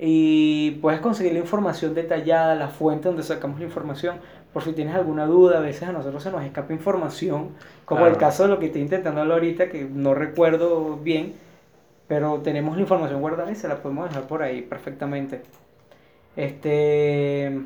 Y 0.00 0.72
puedes 0.80 1.00
conseguir 1.00 1.32
la 1.32 1.40
información 1.40 1.94
detallada, 1.94 2.54
la 2.54 2.68
fuente 2.68 3.08
donde 3.08 3.22
sacamos 3.24 3.58
la 3.58 3.66
información, 3.66 4.16
por 4.52 4.62
si 4.62 4.72
tienes 4.72 4.94
alguna 4.94 5.26
duda, 5.26 5.58
a 5.58 5.60
veces 5.60 5.88
a 5.88 5.92
nosotros 5.92 6.22
se 6.22 6.30
nos 6.30 6.44
escapa 6.44 6.72
información, 6.72 7.50
como 7.84 8.02
el 8.06 8.12
Claro. 8.12 8.18
caso 8.20 8.42
de 8.44 8.48
lo 8.50 8.58
que 8.60 8.66
estoy 8.66 8.82
intentando 8.82 9.20
hablar 9.20 9.38
ahorita, 9.38 9.68
que 9.68 9.84
no 9.84 10.14
recuerdo 10.14 10.96
bien, 10.96 11.34
pero 12.06 12.38
tenemos 12.42 12.76
la 12.76 12.82
información 12.82 13.20
guardada 13.20 13.50
y 13.50 13.56
se 13.56 13.66
la 13.68 13.82
podemos 13.82 14.08
dejar 14.08 14.28
por 14.28 14.42
ahí 14.42 14.62
perfectamente. 14.62 15.42
Este, 16.36 17.60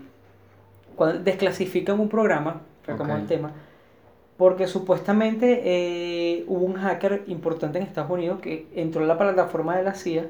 cuando 0.96 1.22
desclasifican 1.22 2.00
un 2.00 2.08
programa, 2.08 2.62
como 2.86 3.12
Ok. 3.12 3.20
el 3.20 3.26
tema, 3.26 3.52
porque 4.38 4.66
supuestamente 4.66 5.60
eh, 5.64 6.44
hubo 6.48 6.64
un 6.64 6.74
hacker 6.74 7.24
importante 7.26 7.78
en 7.78 7.84
Estados 7.84 8.10
Unidos 8.10 8.40
que 8.40 8.66
entró 8.74 9.04
a 9.04 9.06
la 9.06 9.18
plataforma 9.18 9.76
de 9.76 9.82
la 9.84 9.94
CIA 9.94 10.24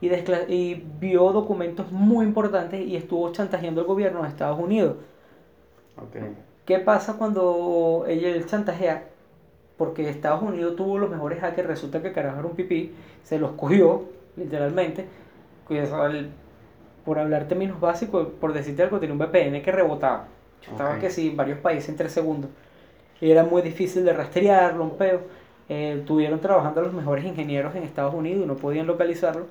y, 0.00 0.08
y 0.52 0.86
vio 1.00 1.32
documentos 1.32 1.90
muy 1.92 2.24
importantes 2.26 2.80
y 2.86 2.96
estuvo 2.96 3.30
chantajeando 3.32 3.80
al 3.80 3.86
gobierno 3.86 4.22
de 4.22 4.28
Estados 4.28 4.58
Unidos. 4.60 4.96
Ok. 5.96 6.16
¿Qué 6.64 6.78
pasa 6.78 7.16
cuando 7.16 8.04
ella 8.06 8.28
él 8.28 8.46
chantajea? 8.46 9.08
Porque 9.76 10.08
Estados 10.08 10.42
Unidos 10.42 10.76
tuvo 10.76 10.98
los 10.98 11.10
mejores 11.10 11.40
hackers, 11.40 11.68
resulta 11.68 12.02
que 12.02 12.12
carajo 12.12 12.40
era 12.40 12.48
un 12.48 12.56
pipí, 12.56 12.92
se 13.22 13.38
los 13.38 13.52
cogió, 13.52 14.04
literalmente, 14.36 15.06
al- 15.92 16.30
por 17.04 17.18
hablar 17.18 17.48
términos 17.48 17.80
básicos, 17.80 18.28
por 18.40 18.52
decirte 18.52 18.82
algo, 18.82 18.98
tenía 19.00 19.14
un 19.14 19.20
VPN 19.20 19.62
que 19.62 19.72
rebotaba. 19.72 20.26
Estaba 20.70 20.94
Ok. 20.94 21.00
que 21.00 21.10
sí, 21.10 21.28
en 21.28 21.36
varios 21.36 21.58
países 21.60 21.88
en 21.88 21.96
tres 21.96 22.12
segundos. 22.12 22.50
Era 23.20 23.44
muy 23.44 23.62
difícil 23.62 24.04
de 24.04 24.12
rastrearlo, 24.12 24.84
un 24.84 24.96
peo. 24.96 25.20
Eh, 25.68 26.02
tuvieron 26.06 26.40
trabajando 26.40 26.82
los 26.82 26.92
mejores 26.92 27.24
ingenieros 27.24 27.74
en 27.76 27.82
Estados 27.84 28.14
Unidos 28.14 28.44
y 28.44 28.46
no 28.46 28.56
podían 28.56 28.86
localizarlo. 28.86 29.46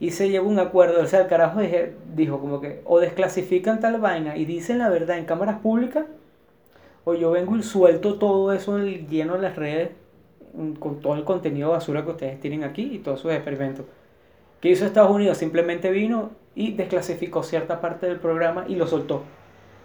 Y 0.00 0.10
se 0.12 0.30
llegó 0.30 0.46
a 0.48 0.52
un 0.52 0.58
acuerdo, 0.58 1.02
o 1.02 1.06
sea, 1.06 1.20
el 1.20 1.26
carajo 1.28 1.60
dije- 1.60 1.94
dijo 2.14 2.40
como 2.40 2.60
que 2.60 2.80
o 2.86 2.98
desclasifican 3.00 3.80
tal 3.80 4.00
vaina 4.00 4.36
y 4.36 4.46
dicen 4.46 4.78
la 4.78 4.88
verdad 4.88 5.18
en 5.18 5.26
cámaras 5.26 5.60
públicas, 5.60 6.06
o 7.04 7.14
yo 7.14 7.30
vengo 7.30 7.56
y 7.56 7.62
suelto 7.62 8.18
todo 8.18 8.52
eso 8.52 8.78
lleno 8.78 9.36
en 9.36 9.42
las 9.42 9.56
redes 9.56 9.90
con 10.80 11.00
todo 11.00 11.14
el 11.14 11.24
contenido 11.24 11.70
basura 11.70 12.04
que 12.04 12.10
ustedes 12.10 12.40
tienen 12.40 12.64
aquí 12.64 12.82
y 12.94 12.98
todos 12.98 13.20
sus 13.20 13.32
experimentos. 13.32 13.84
¿Qué 14.60 14.70
hizo 14.70 14.84
Estados 14.84 15.10
Unidos? 15.10 15.38
Simplemente 15.38 15.90
vino 15.90 16.30
y 16.54 16.72
desclasificó 16.72 17.42
cierta 17.42 17.80
parte 17.80 18.06
del 18.06 18.18
programa 18.18 18.64
y 18.68 18.74
lo 18.74 18.86
soltó. 18.86 19.22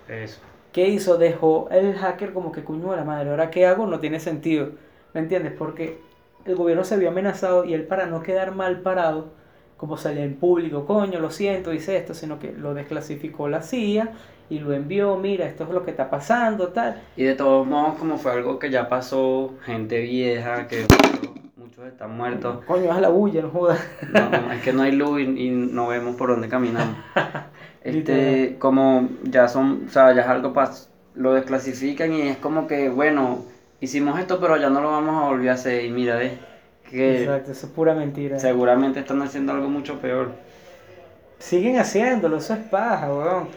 Eso. 0.07 0.39
¿Qué 0.72 0.88
hizo? 0.89 1.17
Dejó 1.17 1.69
el 1.72 1.93
hacker 1.93 2.34
como 2.34 2.51
que 2.51 2.63
cuño 2.63 2.91
de 2.91 2.98
la 2.98 3.03
madre, 3.03 3.29
¿ahora 3.29 3.50
qué 3.51 3.65
hago? 3.65 3.86
No 3.86 4.00
tiene 4.00 4.19
sentido. 4.19 4.69
¿Me 5.13 5.22
entiendes? 5.22 5.53
Porque 5.57 5.98
el 6.46 6.55
gobierno 6.55 6.83
se 6.83 6.98
vio 6.98 7.09
amenazado 7.09 7.63
y 7.63 7.74
él 7.74 7.83
para 7.83 8.07
no 8.07 8.22
quedar 8.22 8.53
mal 8.53 8.81
parado, 8.81 9.27
como 9.77 9.98
salía 9.98 10.24
en 10.24 10.35
público, 10.35 10.85
coño, 10.85 11.20
lo 11.20 11.29
siento, 11.29 11.74
hice 11.74 11.98
esto, 11.98 12.14
sino 12.14 12.40
que 12.40 12.53
lo 12.53 12.74
desclasificó 12.74 13.50
la 13.50 13.61
CIA 13.61 14.14
y 14.50 14.59
lo 14.59 14.74
envió, 14.74 15.16
mira, 15.18 15.46
esto 15.46 15.64
es 15.64 15.70
lo 15.70 15.83
que 15.83 15.92
está 15.92 16.09
pasando, 16.09 16.70
tal. 16.70 17.01
Y 17.18 17.24
de 17.24 17.35
todos 17.35 17.66
modos, 17.68 17.96
como 17.98 18.18
fue 18.18 18.31
algo 18.31 18.59
que 18.59 18.70
ya 18.70 18.88
pasó, 18.88 19.53
gente 19.64 20.00
vieja, 20.01 20.68
que 20.68 20.85
muchos 21.57 21.85
están 21.85 22.16
muertos. 22.16 22.64
Coño, 22.66 22.92
haz 22.92 23.01
la 23.01 23.09
bulla, 23.09 23.42
no 23.42 23.50
jodas. 23.50 23.79
No, 24.14 24.29
no, 24.29 24.51
es 24.51 24.61
que 24.61 24.72
no 24.72 24.83
hay 24.83 24.92
luz 24.92 25.22
y, 25.22 25.24
y 25.24 25.50
no 25.50 25.88
vemos 25.88 26.16
por 26.16 26.29
dónde 26.29 26.48
caminamos. 26.48 26.96
Este, 27.85 28.55
como 28.57 29.09
ya 29.22 29.48
son, 29.48 29.83
o 29.88 29.92
sea, 29.92 30.11
ya 30.11 30.24
es 30.24 30.27
algo 30.27 30.53
pas 30.53 30.90
lo 31.14 31.33
desclasifican 31.33 32.14
y 32.14 32.22
es 32.24 32.38
como 32.38 32.68
que, 32.68 32.90
bueno, 32.90 33.46
hicimos 33.79 34.20
esto, 34.20 34.40
pero 34.40 34.57
ya 34.57 34.72
no 34.72 34.81
lo 34.81 34.92
vamos 34.92 35.24
a 35.24 35.27
volver 35.27 35.50
a 35.50 35.53
hacer. 35.53 35.85
Y 35.85 35.92
mira, 35.92 36.16
ves, 36.16 36.33
que 36.89 37.11
Exacto, 37.11 37.51
eso 37.51 37.67
es 37.67 37.71
pura 37.74 37.93
mentira. 37.95 38.39
seguramente 38.39 39.00
están 39.01 39.21
haciendo 39.21 39.53
algo 39.53 39.69
mucho 39.69 40.00
peor. 40.00 40.31
Siguen 41.39 41.77
haciéndolo, 41.77 42.37
eso 42.37 42.53
es 42.53 42.59
paja, 42.59 43.13
weón. 43.13 43.48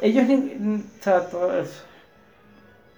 Ellos, 0.00 0.26
ni- 0.28 0.78
o 0.78 1.02
sea, 1.02 1.28
todo 1.28 1.58
eso. 1.60 1.82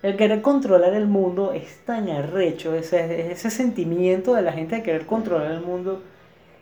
El 0.03 0.17
querer 0.17 0.43
controlar 0.43 0.93
el 0.95 1.07
mundo 1.07 1.53
es 1.53 1.85
tan 1.85 2.09
arrecho, 2.11 2.75
ese, 2.75 3.31
ese 3.33 3.51
sentimiento 3.51 4.35
de 4.35 4.43
la 4.43 4.53
gente 4.53 4.77
de 4.77 4.83
querer 4.83 5.07
controlar 5.07 5.53
el 5.53 5.61
mundo 5.61 6.03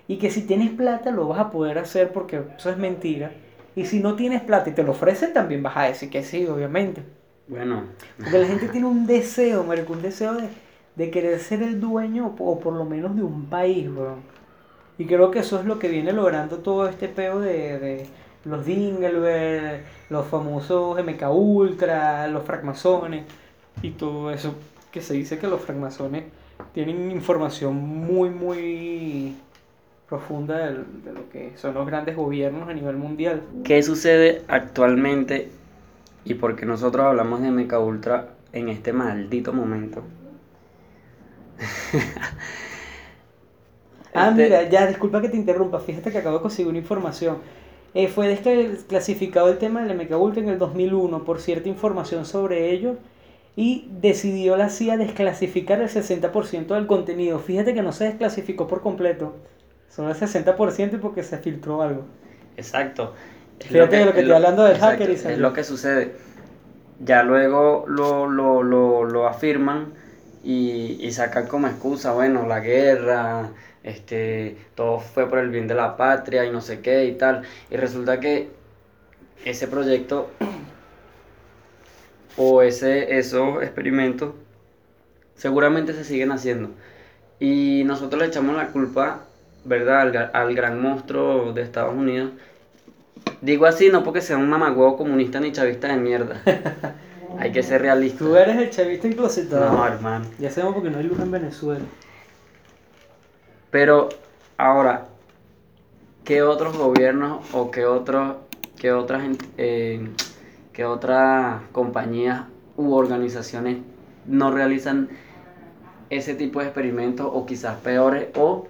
y 0.09 0.19
que 0.19 0.31
si 0.31 0.43
tienes 0.47 0.71
plata 0.73 1.11
lo 1.13 1.29
vas 1.29 1.41
a 1.41 1.51
poder 1.51 1.79
hacer 1.79 2.13
porque 2.13 2.43
eso 2.59 2.71
es 2.71 2.79
mentira. 2.79 3.33
Y 3.77 3.87
si 3.87 4.01
no 4.01 4.17
tienes 4.17 4.43
plata 4.43 4.71
y 4.71 4.75
te 4.75 4.83
lo 4.85 4.93
ofrecen, 4.93 5.33
también 5.35 5.63
vas 5.63 5.77
a 5.77 5.85
decir 5.85 6.11
que 6.11 6.23
sí, 6.25 6.47
obviamente. 6.47 7.03
Bueno, 7.49 7.85
Porque 8.23 8.39
la 8.39 8.47
gente 8.47 8.69
tiene 8.69 8.87
un 8.87 9.07
deseo, 9.07 9.65
marico, 9.65 9.93
un 9.93 10.03
deseo 10.03 10.35
de, 10.35 10.49
de 10.99 11.11
querer 11.11 11.39
ser 11.41 11.63
el 11.63 11.81
dueño 11.81 12.35
o 12.39 12.61
por 12.61 12.75
lo 12.75 12.85
menos 12.85 13.17
de 13.17 13.23
un 13.23 13.47
país, 13.47 13.89
weón. 13.89 14.17
Y 14.99 15.07
creo 15.07 15.31
que 15.31 15.39
eso 15.39 15.59
es 15.61 15.65
lo 15.65 15.79
que 15.79 15.89
viene 15.89 16.13
logrando 16.13 16.59
todo 16.59 16.89
este 16.89 17.09
peo 17.09 17.39
de, 17.41 17.79
de 17.79 18.07
los 18.45 18.67
Dingleberg, 18.67 19.85
los 20.11 20.27
famosos 20.27 20.99
MK 21.03 21.23
Ultra, 21.31 22.27
los 22.29 22.43
francmasones 22.45 23.25
y 23.81 23.91
todo 23.93 24.31
eso. 24.33 24.55
Que 24.91 25.01
se 25.01 25.15
dice 25.15 25.39
que 25.39 25.47
los 25.47 25.61
francmasones 25.61 26.25
tienen 26.75 27.11
información 27.13 27.77
muy, 27.77 28.31
muy 28.31 29.37
profunda 30.09 30.59
del- 30.59 31.05
de, 31.05 31.13
lo 31.13 31.29
que 31.31 31.53
son 31.57 31.75
los 31.75 31.87
grandes 31.87 32.17
gobiernos 32.17 32.69
a 32.69 32.73
nivel 32.75 32.97
mundial. 32.97 33.43
¿qué 33.65 33.83
sucede 33.85 34.43
actualmente 34.49 35.51
y 36.25 36.35
por 36.35 36.57
qué 36.57 36.67
nosotros 36.67 37.07
hablamos 37.07 37.41
de 37.43 37.51
Mecha 37.53 37.79
Ultra 37.79 38.31
en 38.53 38.69
este 38.69 38.93
maldito 38.93 39.53
momento? 39.53 40.03
Ah, 44.15 44.29
Este- 44.31 44.45
mira, 44.45 44.63
ya, 44.69 44.87
disculpa 44.87 45.21
que 45.21 45.29
te 45.29 45.37
interrumpa. 45.37 45.81
Fíjate 45.81 46.11
que 46.11 46.19
acabo 46.19 46.37
de 46.37 46.43
conseguir 46.43 46.69
una 46.69 46.79
información. 46.79 47.39
Eh, 47.95 48.09
fue 48.09 48.29
desclasificado 48.29 49.49
el 49.49 49.59
tema 49.59 49.83
del 49.83 49.93
MK 49.97 50.39
en 50.39 50.49
el 50.49 50.59
2001 50.59 51.25
por 51.25 51.41
cierta 51.41 51.69
información 51.69 52.25
sobre 52.27 52.71
ellos 52.71 52.97
y 53.57 53.89
decidió 54.01 54.57
la 54.57 54.69
CIA 54.69 54.97
desclasificar 54.99 55.81
el 55.81 55.89
60% 55.89 56.75
del 56.75 56.87
contenido. 56.87 57.39
Fíjate 57.39 57.75
que 57.75 57.83
no 57.83 57.93
se 57.93 58.05
desclasificó 58.05 58.67
por 58.69 58.83
completo, 58.83 59.35
solo 59.89 60.11
el 60.11 60.17
60% 60.17 60.97
y 60.97 60.99
porque 60.99 61.23
se 61.23 61.39
filtró 61.39 61.83
algo. 61.83 62.05
Exacto. 62.57 63.15
Es 63.59 63.67
Fíjate 63.67 63.97
de 63.97 64.05
lo 64.05 64.13
que 64.15 64.21
es 64.21 64.23
estoy 64.23 64.37
hablando 64.37 64.65
del 64.65 64.77
exacto, 64.77 65.05
hacker 65.05 65.11
y 65.11 65.15
Es 65.15 65.39
lo 65.39 65.53
que 65.53 65.65
sucede. 65.65 66.15
Ya 67.01 67.23
luego 67.23 67.85
lo, 67.89 68.27
lo, 68.27 68.63
lo, 68.63 69.05
lo 69.05 69.27
afirman 69.27 69.95
y, 70.49 70.97
y 71.07 71.13
sacan 71.13 71.47
como 71.47 71.67
excusa, 71.67 72.13
bueno, 72.13 72.47
la 72.47 72.61
guerra, 72.61 73.51
este, 73.83 74.57
todo 74.75 74.99
fue 74.99 75.29
por 75.29 75.41
el 75.41 75.51
bien 75.51 75.69
de 75.69 75.75
la 75.75 75.99
patria 75.99 76.47
y 76.47 76.51
no 76.51 76.63
sé 76.63 76.81
qué 76.81 77.05
y 77.05 77.13
tal. 77.13 77.43
Y 77.71 77.77
resulta 77.77 78.19
que 78.19 78.49
ese 79.45 79.69
proyecto 79.69 80.31
o 82.39 82.63
ese, 82.63 83.19
esos 83.19 83.63
experimentos 83.63 84.33
seguramente 85.35 85.93
se 85.93 86.03
siguen 86.03 86.33
haciendo. 86.33 86.71
Y 87.39 87.83
nosotros 87.85 88.23
le 88.23 88.29
echamos 88.29 88.57
la 88.57 88.69
culpa, 88.69 89.25
¿verdad?, 89.67 90.01
al, 90.01 90.31
al 90.33 90.55
gran 90.55 90.81
monstruo 90.81 91.53
de 91.53 91.61
Estados 91.61 91.95
Unidos. 91.95 92.31
Digo 93.43 93.67
así 93.67 93.91
no 93.91 94.03
porque 94.03 94.23
sea 94.23 94.39
un 94.39 94.49
mamagüevo 94.49 94.97
comunista 94.97 95.41
ni 95.41 95.53
chavista 95.53 95.89
de 95.89 95.99
mierda. 95.99 96.41
Hay 97.39 97.53
que 97.53 97.63
ser 97.63 97.83
realista. 97.83 98.19
Tú 98.19 98.37
eres 98.37 98.57
el 98.57 98.71
chavista 98.71 99.07
enclosetado. 99.07 99.73
No, 99.73 99.87
hermano. 99.87 100.25
Ya 100.39 100.51
sabemos 100.51 100.75
porque 100.75 100.91
no 100.91 100.99
hay 100.99 101.05
luz 101.05 101.21
en 101.21 101.31
Venezuela. 101.31 101.85
Pero 103.71 104.09
ahora, 104.57 105.07
¿qué 106.25 106.43
otros 106.43 106.77
gobiernos 106.77 107.47
o 107.53 107.71
qué 107.71 107.87
otros, 107.87 108.37
qué 108.77 108.93
otras, 108.93 109.23
eh, 109.57 110.09
qué 110.73 110.85
otras 110.85 111.63
compañías 111.71 112.43
u 112.77 112.95
organizaciones 112.95 113.79
no 114.27 114.51
realizan 114.51 115.09
ese 116.11 116.35
tipo 116.35 116.61
de 116.61 116.67
experimentos 116.67 117.29
o 117.31 117.47
quizás 117.47 117.77
peores 117.77 118.29
o 118.35 118.67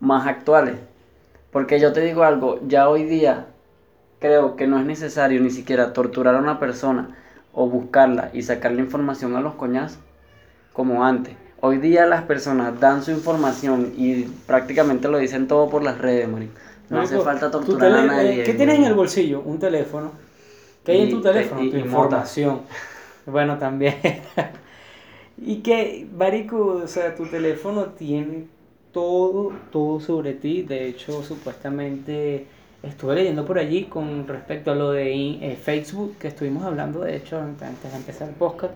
más 0.00 0.26
actuales? 0.26 0.76
Porque 1.50 1.78
yo 1.78 1.92
te 1.92 2.00
digo 2.00 2.22
algo, 2.22 2.58
ya 2.66 2.88
hoy 2.88 3.04
día 3.04 3.48
creo 4.18 4.56
que 4.56 4.66
no 4.66 4.78
es 4.78 4.86
necesario 4.86 5.42
ni 5.42 5.50
siquiera 5.50 5.92
torturar 5.92 6.36
a 6.36 6.38
una 6.38 6.58
persona 6.58 7.18
o 7.52 7.68
buscarla 7.68 8.30
y 8.32 8.42
sacarle 8.42 8.80
información 8.82 9.36
a 9.36 9.40
los 9.40 9.54
coñazos 9.54 9.98
como 10.72 11.04
antes. 11.04 11.34
Hoy 11.60 11.78
día 11.78 12.06
las 12.06 12.22
personas 12.22 12.78
dan 12.80 13.02
su 13.04 13.10
información 13.12 13.92
y 13.96 14.24
prácticamente 14.46 15.08
lo 15.08 15.18
dicen 15.18 15.46
todo 15.46 15.68
por 15.70 15.82
las 15.84 15.98
redes, 15.98 16.28
marico. 16.28 16.54
No 16.90 17.00
hace 17.00 17.18
falta 17.20 17.50
tu 17.50 17.58
torturar 17.58 17.92
a 17.94 18.02
nadie. 18.06 18.40
eh, 18.40 18.44
¿Qué 18.44 18.54
tienes 18.54 18.78
en 18.78 18.84
el 18.84 18.94
bolsillo? 18.94 19.40
Un 19.42 19.58
teléfono. 19.58 20.12
¿Qué 20.84 20.92
hay 20.92 21.00
en 21.02 21.10
tu 21.10 21.20
teléfono? 21.22 21.62
y- 21.62 21.70
tu 21.70 21.76
y 21.76 21.80
información. 21.80 22.62
Bueno, 23.26 23.58
también. 23.58 23.94
y 25.38 25.56
que, 25.62 26.06
Marico, 26.16 26.80
o 26.84 26.86
sea, 26.86 27.14
tu 27.14 27.26
teléfono 27.26 27.86
tiene 27.86 28.46
todo, 28.92 29.52
todo 29.70 30.00
sobre 30.00 30.34
ti. 30.34 30.62
De 30.62 30.86
hecho, 30.88 31.22
supuestamente 31.22 32.46
estuve 32.82 33.14
leyendo 33.14 33.44
por 33.44 33.58
allí 33.58 33.84
con 33.84 34.26
respecto 34.26 34.72
a 34.72 34.74
lo 34.74 34.92
de 34.92 35.12
eh, 35.12 35.56
Facebook, 35.56 36.16
que 36.18 36.28
estuvimos 36.28 36.64
hablando, 36.64 37.00
de 37.00 37.16
hecho, 37.16 37.38
antes 37.38 37.90
de 37.90 37.96
empezar 37.96 38.28
el 38.28 38.34
podcast. 38.34 38.74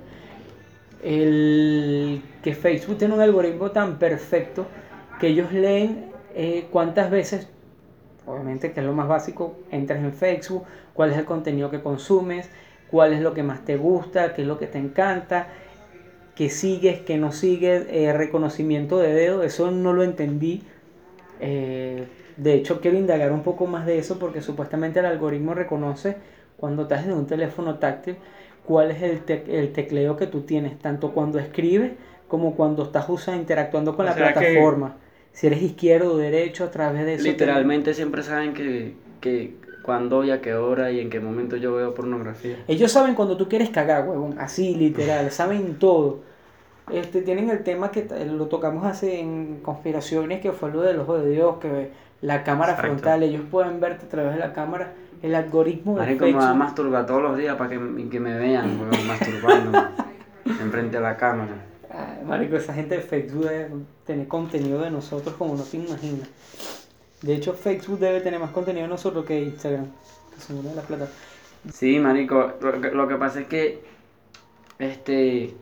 El 1.03 2.23
que 2.42 2.55
Facebook 2.55 2.99
tiene 2.99 3.14
un 3.14 3.21
algoritmo 3.21 3.71
tan 3.71 3.99
perfecto 3.99 4.66
que 5.21 5.29
ellos 5.29 5.53
leen 5.53 6.11
eh, 6.35 6.66
cuántas 6.71 7.11
veces 7.11 7.49
obviamente 8.27 8.73
que 8.73 8.81
es 8.81 8.87
lo 8.87 8.92
más 8.92 9.09
básico, 9.09 9.57
entras 9.71 10.01
en 10.01 10.12
Facebook, 10.12 10.64
cuál 10.92 11.12
es 11.12 11.19
el 11.19 11.25
contenido 11.25 11.71
que 11.71 11.81
consumes, 11.81 12.51
cuál 12.90 13.12
es 13.12 13.21
lo 13.21 13.33
que 13.35 13.42
más 13.42 13.64
te 13.64 13.77
gusta, 13.77 14.35
qué 14.35 14.42
es 14.42 14.49
lo 14.49 14.59
que 14.59 14.66
te 14.66 14.79
encanta, 14.79 15.49
qué 16.35 16.51
sigues, 16.51 17.01
qué 17.01 17.16
no 17.16 17.33
sigues, 17.33 17.87
eh, 17.88 18.12
reconocimiento 18.12 18.99
de 18.99 19.14
dedo, 19.14 19.42
eso 19.42 19.71
no 19.71 19.92
lo 19.92 20.03
entendí. 20.03 20.62
Eh, 21.40 22.07
de 22.37 22.55
hecho, 22.55 22.81
quiero 22.81 22.96
indagar 22.99 23.33
un 23.33 23.42
poco 23.42 23.66
más 23.66 23.87
de 23.87 23.99
eso 23.99 24.18
porque 24.18 24.40
supuestamente 24.42 25.01
el 25.01 25.07
algoritmo 25.07 25.55
reconoce 25.55 26.16
cuando 26.57 26.83
estás 26.83 27.05
en 27.07 27.12
un 27.12 27.27
teléfono 27.27 27.79
táctil 27.79 28.16
cuál 28.64 28.90
es 28.90 29.03
el, 29.03 29.25
tec- 29.25 29.49
el 29.49 29.72
tecleo 29.72 30.16
que 30.16 30.27
tú 30.27 30.40
tienes, 30.42 30.79
tanto 30.79 31.12
cuando 31.12 31.38
escribes 31.38 31.92
como 32.29 32.55
cuando 32.57 32.83
estás 32.83 33.09
usando, 33.09 33.40
interactuando 33.40 33.96
con 33.96 34.07
O 34.07 34.09
la 34.09 34.14
plataforma. 34.14 34.96
Si 35.33 35.46
eres 35.46 35.62
izquierdo 35.62 36.14
o 36.14 36.16
derecho, 36.16 36.64
a 36.64 36.70
través 36.70 37.05
de 37.05 37.14
eso. 37.14 37.25
te- 37.25 37.31
Literalmente 37.31 37.94
siempre 37.94 38.22
saben 38.22 38.55
que, 38.55 38.94
que 39.20 39.55
cuándo 39.83 40.25
y 40.25 40.31
a 40.31 40.40
qué 40.40 40.55
hora 40.55 40.90
y 40.90 41.01
en 41.01 41.11
qué 41.11 41.20
momento 41.20 41.57
yo 41.57 41.75
veo 41.75 41.94
pornografía. 41.94 42.57
Ellos 42.66 42.90
saben 42.90 43.14
cuando 43.14 43.37
tú 43.37 43.49
quieres 43.49 43.70
cagar, 43.70 44.09
huevón, 44.09 44.37
así 44.38 44.75
literal, 44.75 45.31
saben 45.31 45.79
todo. 45.79 46.20
Este, 46.92 47.22
tienen 47.22 47.51
el 47.51 47.64
tema 47.64 47.90
que 47.90 48.07
lo 48.27 48.46
tocamos 48.46 48.85
hace 48.85 49.20
en 49.20 49.59
conspiraciones, 49.62 50.40
que 50.40 50.53
fue 50.53 50.70
lo 50.70 50.83
del 50.83 51.01
ojo 51.01 51.18
de 51.18 51.31
Dios, 51.31 51.57
que 51.59 51.90
la 52.22 52.42
cámara 52.44 52.72
Exacto. 52.72 52.92
frontal, 52.92 53.22
ellos 53.22 53.42
pueden 53.50 53.81
verte 53.81 54.07
a 54.07 54.09
través 54.09 54.35
de 54.35 54.40
la 54.40 54.52
cámara, 54.52 54.92
el 55.22 55.35
algoritmo 55.35 55.94
de 55.94 56.00
Marico, 56.00 56.24
me 56.24 56.33
va 56.33 56.38
a 56.38 56.42
Facebook. 56.42 56.59
masturbar 56.59 57.07
todos 57.07 57.22
los 57.22 57.37
días 57.38 57.57
para 57.57 57.70
que, 57.70 58.09
que 58.11 58.20
me 58.20 58.37
vean, 58.38 58.81
weón, 58.81 59.07
masturbándome 59.07 59.79
enfrente 60.44 60.96
a 60.96 61.00
la 61.00 61.16
cámara. 61.16 61.52
Ay, 61.90 62.24
marico, 62.26 62.57
esa 62.57 62.74
gente 62.74 62.96
de 62.96 63.00
Facebook 63.02 63.48
debe 63.48 63.70
tener 64.05 64.29
contenido 64.29 64.81
de 64.81 64.90
nosotros 64.90 65.35
como 65.37 65.57
no 65.57 65.62
te 65.62 65.76
imaginas. 65.79 66.29
De 67.22 67.35
hecho, 67.35 67.55
Facebook 67.55 67.98
debe 67.98 68.20
tener 68.20 68.38
más 68.38 68.50
contenido 68.50 68.83
de 68.85 68.88
nosotros 68.90 69.24
que 69.24 69.40
Instagram, 69.42 69.87
que 70.35 70.40
son 70.40 70.59
una 70.59 70.70
de 70.70 70.76
las 70.76 70.85
plataformas. 70.85 71.22
Sí, 71.72 71.98
marico, 71.98 72.52
lo 72.61 72.81
que, 72.81 72.90
lo 72.90 73.09
que 73.09 73.16
pasa 73.16 73.40
es 73.40 73.46
que 73.46 73.83
este 74.79 75.55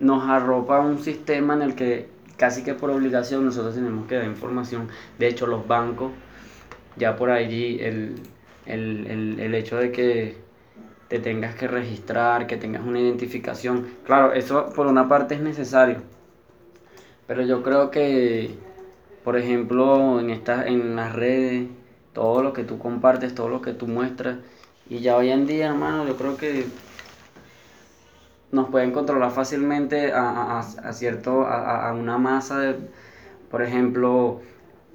nos 0.00 0.28
arropa 0.28 0.80
un 0.80 0.98
sistema 0.98 1.54
en 1.54 1.62
el 1.62 1.74
que 1.74 2.08
casi 2.38 2.62
que 2.62 2.72
por 2.72 2.90
obligación 2.90 3.44
nosotros 3.44 3.74
tenemos 3.74 4.06
que 4.06 4.14
dar 4.14 4.24
información. 4.24 4.88
De 5.18 5.28
hecho, 5.28 5.46
los 5.46 5.68
bancos, 5.68 6.12
ya 6.96 7.16
por 7.16 7.30
allí, 7.30 7.78
el, 7.80 8.14
el, 8.64 9.06
el, 9.06 9.40
el 9.40 9.54
hecho 9.54 9.76
de 9.76 9.92
que 9.92 10.36
te 11.08 11.18
tengas 11.18 11.54
que 11.54 11.66
registrar, 11.66 12.46
que 12.46 12.56
tengas 12.56 12.86
una 12.86 13.00
identificación. 13.00 13.88
Claro, 14.06 14.32
eso 14.32 14.70
por 14.74 14.86
una 14.86 15.08
parte 15.08 15.34
es 15.34 15.40
necesario. 15.40 16.02
Pero 17.26 17.42
yo 17.42 17.62
creo 17.62 17.90
que, 17.90 18.54
por 19.24 19.36
ejemplo, 19.36 20.20
en, 20.20 20.30
esta, 20.30 20.66
en 20.66 20.96
las 20.96 21.14
redes, 21.14 21.68
todo 22.12 22.42
lo 22.42 22.52
que 22.52 22.64
tú 22.64 22.78
compartes, 22.78 23.34
todo 23.34 23.48
lo 23.48 23.60
que 23.60 23.72
tú 23.72 23.86
muestras, 23.86 24.38
y 24.88 25.00
ya 25.00 25.16
hoy 25.16 25.30
en 25.30 25.46
día, 25.46 25.68
hermano, 25.68 26.06
yo 26.06 26.16
creo 26.16 26.36
que 26.36 26.64
nos 28.52 28.68
pueden 28.70 28.92
controlar 28.92 29.30
fácilmente 29.32 30.12
a, 30.12 30.58
a- 30.58 30.60
a 30.60 30.92
cierto, 30.92 31.42
a, 31.46 31.88
a- 31.88 31.94
una 31.94 32.18
masa 32.18 32.58
de, 32.60 32.76
por 33.50 33.62
ejemplo, 33.62 34.40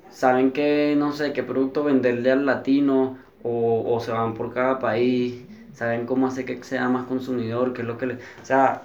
saben 0.10 0.52
que, 0.52 0.96
no 0.98 1.13
sé, 1.13 1.34
qué 1.34 1.44
producto 1.44 1.84
venderle 1.84 2.32
al 2.32 2.46
latino 2.46 3.18
o, 3.44 3.84
o 3.96 4.00
se 4.00 4.12
van 4.12 4.34
por 4.36 4.54
cada 4.54 4.80
país, 4.80 5.46
saben 5.74 6.06
cómo 6.06 6.28
hacer 6.28 6.46
que 6.46 6.63
sea 6.63 6.89
más 6.89 7.06
consumidor, 7.08 7.74
qué 7.74 7.82
es 7.82 7.88
lo 7.88 7.98
que 7.98 8.08
le... 8.08 8.13
O 8.16 8.46
sea, 8.46 8.84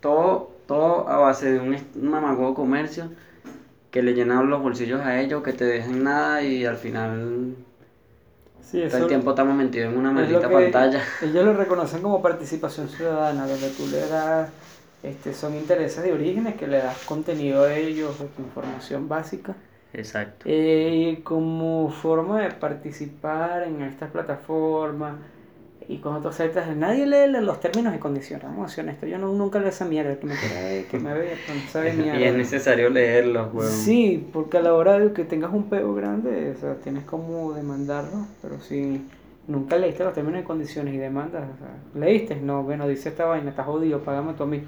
todo, 0.00 0.52
todo 0.66 1.08
a 1.08 1.18
base 1.18 1.52
de 1.52 1.60
un, 1.60 1.76
mamagüevo 2.10 2.54
comercio 2.54 3.10
que 3.90 4.02
le 4.02 4.14
llenan 4.14 4.50
los 4.50 4.62
bolsillos 4.62 5.00
a 5.00 5.20
ellos, 5.20 5.42
que 5.42 5.52
te 5.52 5.64
dejan 5.64 6.04
nada 6.04 6.42
y 6.42 6.64
al 6.64 6.76
final 6.76 7.56
Sí, 8.62 8.82
todo 8.88 8.98
el 8.98 9.06
tiempo 9.08 9.30
estamos 9.30 9.54
metidos 9.56 9.92
en 9.92 9.98
una 9.98 10.12
maldita 10.12 10.48
pantalla. 10.48 11.02
Ellos 11.22 11.44
lo 11.44 11.54
reconocen 11.54 12.02
como 12.02 12.22
participación 12.22 12.88
ciudadana, 12.88 13.46
donde 13.46 13.68
tú 13.70 13.86
le 13.88 14.06
das, 14.06 14.50
este, 15.02 15.34
son 15.34 15.54
intereses 15.54 16.02
de 16.02 16.12
orígenes 16.12 16.54
que 16.54 16.66
le 16.66 16.78
das 16.78 16.98
contenido 17.04 17.64
a 17.64 17.74
ellos, 17.74 18.16
información 18.38 19.08
básica. 19.08 19.54
Exacto. 19.92 20.44
Eh, 20.46 21.12
y 21.12 21.22
como 21.22 21.90
forma 21.90 22.42
de 22.42 22.50
participar 22.52 23.64
en 23.64 23.82
estas 23.82 24.10
plataformas 24.10 25.14
y 25.88 25.98
cuando 25.98 26.20
tú 26.20 26.28
aceptas, 26.28 26.74
nadie 26.76 27.06
lee 27.06 27.30
los 27.40 27.58
términos 27.60 27.94
y 27.94 27.98
condiciones, 27.98 28.44
vamos 28.44 28.70
a 28.70 28.74
ser 28.74 28.84
honestos, 28.84 29.08
yo 29.08 29.18
no, 29.18 29.32
nunca 29.32 29.58
leo 29.58 29.68
esa 29.68 29.84
mierda, 29.84 30.16
que 30.18 30.26
me 30.26 30.34
quiera, 30.36 30.88
que 30.88 30.98
me 30.98 31.12
vea, 31.14 31.34
no 31.48 31.70
sabe 31.70 31.88
y 31.96 32.00
es 32.00 32.14
mierda. 32.14 32.38
necesario 32.38 32.90
leerlos, 32.90 33.52
weón. 33.52 33.70
Sí, 33.70 34.28
porque 34.32 34.58
a 34.58 34.62
la 34.62 34.74
hora 34.74 34.98
de 34.98 35.12
que 35.12 35.24
tengas 35.24 35.52
un 35.52 35.64
peo 35.68 35.94
grande, 35.94 36.52
o 36.56 36.60
sea, 36.60 36.74
tienes 36.76 37.04
como 37.04 37.52
demandarlo, 37.54 38.26
pero 38.42 38.60
si 38.60 39.04
nunca 39.48 39.76
leíste 39.76 40.04
los 40.04 40.14
términos 40.14 40.42
y 40.42 40.44
condiciones 40.44 40.94
y 40.94 40.98
demandas, 40.98 41.44
o 41.54 41.58
sea, 41.58 42.00
leíste, 42.00 42.36
no, 42.36 42.62
bueno, 42.62 42.86
dice 42.86 43.08
esta 43.08 43.24
vaina, 43.24 43.50
estás 43.50 43.66
jodido, 43.66 44.00
págame 44.00 44.34
tú 44.34 44.44
a 44.44 44.46
mí, 44.46 44.62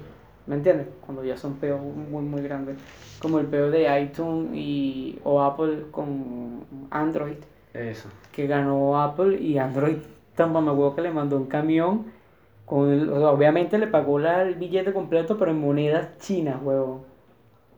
¿me 0.47 0.55
entiendes? 0.55 0.87
Cuando 1.05 1.23
ya 1.23 1.37
son 1.37 1.53
peos 1.55 1.79
muy, 1.81 2.23
muy 2.23 2.41
grandes, 2.41 2.77
como 3.19 3.39
el 3.39 3.45
peo 3.45 3.71
de 3.71 4.01
iTunes 4.01 4.49
y, 4.53 5.19
o 5.23 5.41
Apple 5.41 5.85
con 5.91 6.65
Android, 6.89 7.37
Eso. 7.73 8.09
que 8.33 8.47
ganó 8.47 9.01
Apple 9.01 9.39
y 9.39 9.57
Android 9.57 9.97
tan 10.35 10.53
mamahuevo 10.53 10.95
que 10.95 11.01
le 11.01 11.11
mandó 11.11 11.37
un 11.37 11.45
camión, 11.47 12.05
con 12.65 12.89
el- 12.91 13.09
o 13.09 13.19
sea, 13.19 13.29
obviamente 13.29 13.77
le 13.77 13.87
pagó 13.87 14.19
la- 14.19 14.41
el 14.43 14.55
billete 14.55 14.93
completo, 14.93 15.37
pero 15.37 15.51
en 15.51 15.59
monedas 15.59 16.17
chinas, 16.19 16.57
huevón. 16.61 17.01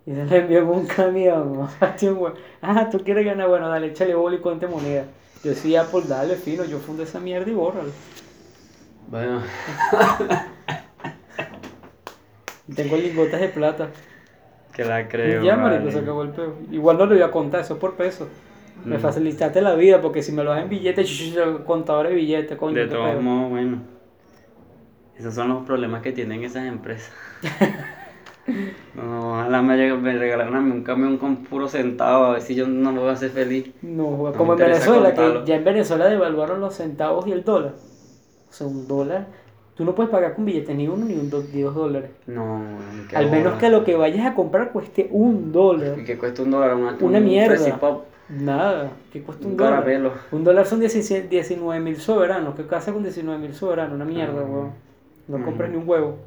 Y 0.05 0.13
se 0.13 0.25
le 0.25 0.37
envió 0.37 0.67
un 0.69 0.85
camión. 0.85 1.67
Hue- 1.81 2.33
Ah, 2.61 2.89
tú 2.91 2.99
quieres 3.03 3.25
ganar, 3.25 3.47
bueno, 3.49 3.67
dale, 3.69 3.87
échale 3.87 4.13
boli 4.15 4.37
y 4.37 4.41
conte 4.41 4.67
moneda. 4.67 5.05
Yo 5.43 5.51
decía, 5.51 5.81
Apple, 5.81 6.03
dale, 6.07 6.35
fino, 6.35 6.63
yo 6.65 6.77
fundé 6.79 7.03
esa 7.03 7.19
mierda 7.19 7.49
y 7.49 7.53
bórralo. 7.53 7.89
Bueno, 9.09 9.41
Tengo 12.75 12.95
lingotes 12.97 13.39
de 13.39 13.49
plata. 13.49 13.89
que 14.73 14.83
la 14.83 15.07
creo. 15.07 15.43
y 15.43 15.45
ya, 15.45 15.55
marico, 15.55 15.91
se 15.91 15.99
acabó 15.99 16.23
el 16.23 16.29
peo. 16.29 16.55
Igual 16.71 16.97
no 16.97 17.05
le 17.05 17.15
voy 17.15 17.23
a 17.23 17.31
contar, 17.31 17.61
eso 17.61 17.75
es 17.75 17.79
por 17.79 17.95
peso. 17.95 18.27
Me 18.83 18.97
Mm. 18.97 19.01
facilitaste 19.01 19.61
la 19.61 19.75
vida, 19.75 20.01
porque 20.01 20.21
si 20.21 20.31
me 20.31 20.43
lo 20.43 20.51
das 20.51 20.63
en 20.63 20.69
billete, 20.69 21.03
contador 21.65 22.07
de 22.09 22.15
billetes, 22.15 22.57
coño, 22.57 22.75
De 22.75 22.87
todos 22.87 23.21
modos, 23.21 23.49
bueno. 23.49 23.79
Esos 25.17 25.33
son 25.33 25.47
los 25.49 25.65
problemas 25.65 26.01
que 26.01 26.11
tienen 26.11 26.43
esas 26.43 26.65
empresas. 26.65 27.11
No, 28.93 29.31
ojalá 29.31 29.61
me, 29.63 29.75
regalaran 29.75 30.55
a 30.55 30.61
mí 30.61 30.71
un 30.71 30.83
camión 30.83 31.17
con 31.17 31.37
puro 31.37 31.67
centavo, 31.67 32.25
a 32.25 32.31
ver 32.33 32.41
si 32.41 32.53
yo 32.53 32.67
no 32.67 32.91
me 32.91 32.99
voy 32.99 33.09
a 33.09 33.13
hacer 33.13 33.31
feliz. 33.31 33.71
No, 33.81 34.31
como 34.37 34.53
en 34.53 34.59
Venezuela, 34.59 35.13
que 35.15 35.41
ya 35.45 35.55
en 35.55 35.63
Venezuela 35.63 36.05
devaluaron 36.07 36.61
los 36.61 36.75
centavos 36.75 37.25
y 37.27 37.31
el 37.31 37.43
dólar. 37.43 37.73
O 38.47 38.53
sea, 38.53 38.67
un 38.67 38.87
dólar, 38.87 39.25
tú 39.73 39.83
no 39.83 39.95
puedes 39.95 40.11
pagar 40.11 40.35
con 40.35 40.45
billetes 40.45 40.75
ni 40.75 40.87
uno 40.87 41.05
ni, 41.05 41.15
un 41.15 41.29
do- 41.31 41.43
ni 41.51 41.61
dos 41.61 41.73
dólares. 41.73 42.11
No, 42.27 42.61
Al 43.15 43.31
menos 43.31 43.45
bola. 43.53 43.57
que 43.57 43.69
lo 43.69 43.83
que 43.83 43.95
vayas 43.95 44.27
a 44.27 44.35
comprar 44.35 44.71
cueste 44.71 45.09
un 45.11 45.51
dólar. 45.51 45.97
Y 45.99 46.03
que 46.05 46.17
cuesta 46.19 46.43
un 46.43 46.51
dólar 46.51 46.75
una, 46.75 46.95
Una 47.01 47.17
un 47.17 47.25
mierda. 47.25 47.79
Nada, 48.29 48.91
que 49.13 49.21
cuesta 49.21 49.45
un, 49.45 49.51
un 49.51 49.57
dólar. 49.57 49.73
caramelo. 49.83 50.11
Un 50.31 50.43
dólar 50.43 50.65
son 50.65 50.79
19 50.79 51.79
mil 51.79 51.97
soberanos. 51.97 52.55
¿Qué 52.55 52.65
casa 52.65 52.91
con 52.91 53.03
19 53.03 53.39
mil 53.39 53.53
soberanos? 53.53 53.93
Una 53.93 54.05
mierda, 54.05 54.43
Mm. 54.43 54.51
weón. 54.53 54.71
No 55.27 55.37
Mm. 55.37 55.43
compras 55.43 55.69
ni 55.69 55.77
un 55.77 55.87
huevo. 55.87 56.17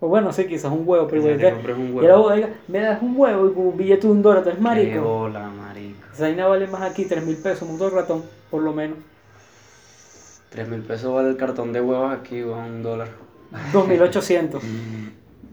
O 0.00 0.08
bueno, 0.08 0.32
sí, 0.32 0.46
quizás 0.46 0.70
un 0.70 0.82
huevo, 0.86 1.08
pero 1.08 1.22
igual 1.22 1.40
y 1.40 1.92
huevo. 1.92 2.02
la 2.08 2.16
bodega, 2.16 2.48
me 2.68 2.78
das 2.80 3.02
un 3.02 3.14
huevo 3.16 3.48
y 3.48 3.52
con 3.54 3.66
un 3.68 3.76
billete 3.76 4.06
de 4.06 4.12
un 4.12 4.22
dólar, 4.22 4.42
tú 4.44 4.50
eres 4.50 4.58
Qué 4.58 4.62
marico. 4.64 5.00
bola, 5.02 5.48
marico. 5.48 5.98
Esa 6.12 6.22
vaina 6.24 6.46
vale 6.46 6.66
más 6.68 6.82
aquí, 6.82 7.04
3 7.04 7.24
mil 7.26 7.36
pesos, 7.36 7.68
un 7.68 7.78
ratón, 7.90 8.22
por 8.50 8.62
lo 8.62 8.72
menos. 8.72 8.98
Tres 10.50 10.68
mil 10.68 10.80
pesos 10.82 11.12
vale 11.12 11.30
el 11.30 11.36
cartón 11.36 11.72
de 11.72 11.80
huevos 11.80 12.12
aquí, 12.12 12.42
weón, 12.44 12.64
un 12.76 12.82
dólar. 12.82 13.08
2.800. 13.72 14.60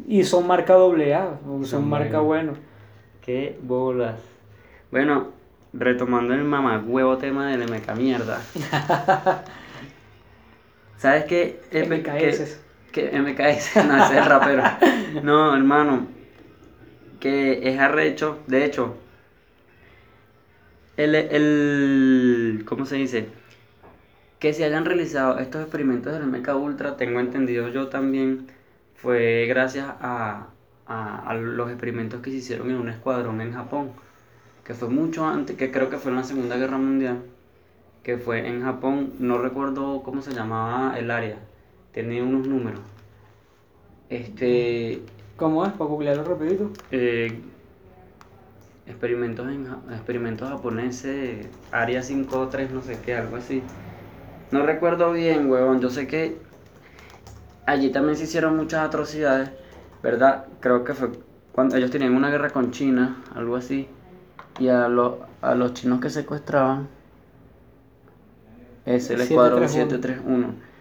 Y 0.08 0.24
son 0.24 0.46
marca 0.46 0.74
doble 0.76 1.16
A, 1.16 1.40
son 1.44 1.66
Son 1.66 1.90
marca 1.90 2.20
bueno. 2.20 2.54
Qué 3.22 3.58
bolas. 3.64 4.14
Bueno, 4.92 5.30
retomando 5.78 6.34
el 6.34 6.44
mamagüevo 6.44 7.18
tema 7.18 7.48
del 7.48 7.70
MK 7.70 7.96
mierda. 7.96 8.42
¿Sabes 10.98 11.26
qué? 11.26 11.62
MKS. 11.72 12.60
Que, 12.92 13.10
que 13.10 13.20
MKS, 13.20 13.76
no, 13.88 14.06
ese 14.06 14.18
es 14.20 14.28
rapero. 14.28 14.64
No, 15.24 15.56
hermano. 15.56 16.08
Que 17.20 17.70
es 17.70 17.80
arrecho, 17.80 18.40
de 18.48 18.66
hecho. 18.66 18.98
El, 20.98 21.16
el. 21.16 22.64
¿Cómo 22.66 22.86
se 22.86 22.96
dice? 22.96 23.28
Que 24.40 24.54
se 24.54 24.64
hayan 24.64 24.86
realizado 24.86 25.40
estos 25.40 25.62
experimentos 25.62 26.14
del 26.14 26.26
MK 26.28 26.56
Ultra, 26.56 26.98
tengo 26.98 27.20
entendido 27.20 27.68
yo 27.70 27.88
también, 27.88 28.48
fue 28.96 29.46
gracias 29.48 29.88
a, 30.00 30.48
a, 30.88 31.30
a 31.30 31.34
los 31.34 31.70
experimentos 31.70 32.22
que 32.22 32.32
se 32.32 32.38
hicieron 32.38 32.70
en 32.70 32.78
un 32.78 32.90
escuadrón 32.90 33.42
en 33.42 33.54
Japón, 33.54 33.92
que 34.66 34.74
fue 34.74 34.90
mucho 34.90 35.26
antes, 35.26 35.56
que 35.56 35.72
creo 35.72 35.90
que 35.90 35.98
fue 35.98 36.12
en 36.12 36.18
la 36.18 36.24
Segunda 36.24 36.58
Guerra 36.58 36.78
Mundial, 36.78 37.22
que 38.04 38.18
fue 38.18 38.48
en 38.48 38.64
Japón, 38.64 39.14
no 39.20 39.38
recuerdo 39.38 40.02
cómo 40.04 40.22
se 40.22 40.34
llamaba 40.34 40.98
el 40.98 41.12
área, 41.12 41.38
tenía 41.94 42.24
unos 42.24 42.48
números. 42.48 42.82
Este, 44.10 45.02
¿Cómo 45.38 45.66
es? 45.66 45.72
Para 45.74 45.90
googlearlo 45.90 46.24
rapidito. 46.24 46.72
eh, 46.92 47.40
experimentos 48.88 49.48
en 49.48 49.68
experimentos 49.92 50.50
japoneses, 50.50 51.48
área 51.72 52.02
53, 52.02 52.72
no 52.72 52.82
sé 52.82 53.00
qué, 53.06 53.16
algo 53.16 53.36
así. 53.36 53.64
No 54.52 54.66
recuerdo 54.66 55.12
bien, 55.12 55.50
huevón. 55.50 55.82
Yo 55.82 55.90
sé 55.90 56.08
que 56.08 56.38
allí 57.66 57.90
también 57.90 58.16
se 58.16 58.26
hicieron 58.26 58.56
muchas 58.56 58.86
atrocidades, 58.86 59.50
¿verdad? 60.04 60.46
Creo 60.60 60.84
que 60.84 60.94
fue 60.94 61.10
cuando 61.52 61.76
ellos 61.78 61.92
tenían 61.92 62.16
una 62.16 62.30
guerra 62.30 62.52
con 62.52 62.72
China, 62.72 63.18
algo 63.34 63.56
así. 63.56 63.88
Y 64.60 64.70
a, 64.70 64.88
los 64.88 65.16
a 65.42 65.56
los 65.56 65.74
chinos 65.74 66.00
que 66.00 66.10
secuestraban, 66.10 66.88
es 68.86 69.10
el 69.10 69.22
escuadrón 69.22 69.68
731. 69.68 70.48
731. 70.48 70.76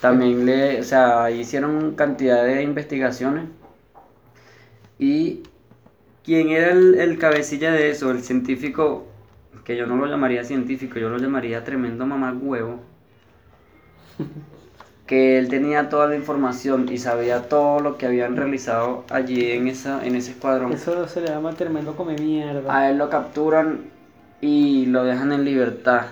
También 0.00 0.46
le, 0.46 0.80
o 0.80 0.84
sea, 0.84 1.30
hicieron 1.30 1.94
cantidad 1.94 2.44
de 2.44 2.62
investigaciones. 2.62 3.48
Y 4.98 5.42
quién 6.24 6.50
era 6.50 6.72
el, 6.72 6.94
el 6.94 7.18
cabecilla 7.18 7.72
de 7.72 7.90
eso, 7.90 8.10
el 8.10 8.22
científico, 8.22 9.06
que 9.64 9.76
yo 9.76 9.86
no 9.86 9.96
lo 9.96 10.06
llamaría 10.06 10.44
científico, 10.44 10.98
yo 10.98 11.08
lo 11.08 11.18
llamaría 11.18 11.64
tremendo 11.64 12.06
mamagüevo, 12.06 12.80
que 15.08 15.38
él 15.38 15.48
tenía 15.48 15.88
toda 15.88 16.06
la 16.06 16.16
información 16.16 16.86
y 16.92 16.98
sabía 16.98 17.48
todo 17.48 17.80
lo 17.80 17.96
que 17.96 18.06
habían 18.06 18.36
realizado 18.36 19.04
allí 19.10 19.50
en, 19.52 19.66
esa, 19.66 20.04
en 20.06 20.14
ese 20.14 20.32
escuadrón. 20.32 20.72
Eso 20.72 21.08
se 21.08 21.22
le 21.22 21.28
llama 21.28 21.54
tremendo 21.54 21.96
come 21.96 22.14
mierda. 22.14 22.72
A 22.72 22.90
él 22.90 22.98
lo 22.98 23.08
capturan 23.08 23.86
y 24.42 24.84
lo 24.86 25.04
dejan 25.04 25.32
en 25.32 25.44
libertad, 25.44 26.02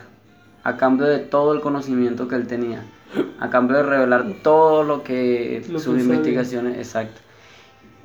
a 0.65 0.77
cambio 0.79 1.07
de 1.07 1.19
todo 1.19 1.53
el 1.53 1.61
conocimiento 1.61 2.27
que 2.27 2.37
él 2.37 2.47
tenía, 2.47 2.85
a 3.39 3.51
cambio 3.51 3.77
de 3.77 3.83
revelar 3.83 4.25
todo 4.43 4.83
lo 4.83 5.05
que 5.05 5.63
Lo 5.69 5.79
que 5.79 5.79
sus 5.79 5.99
él 5.99 6.01
sabía. 6.01 6.17
investigaciones, 6.17 6.79
exacto. 6.79 7.21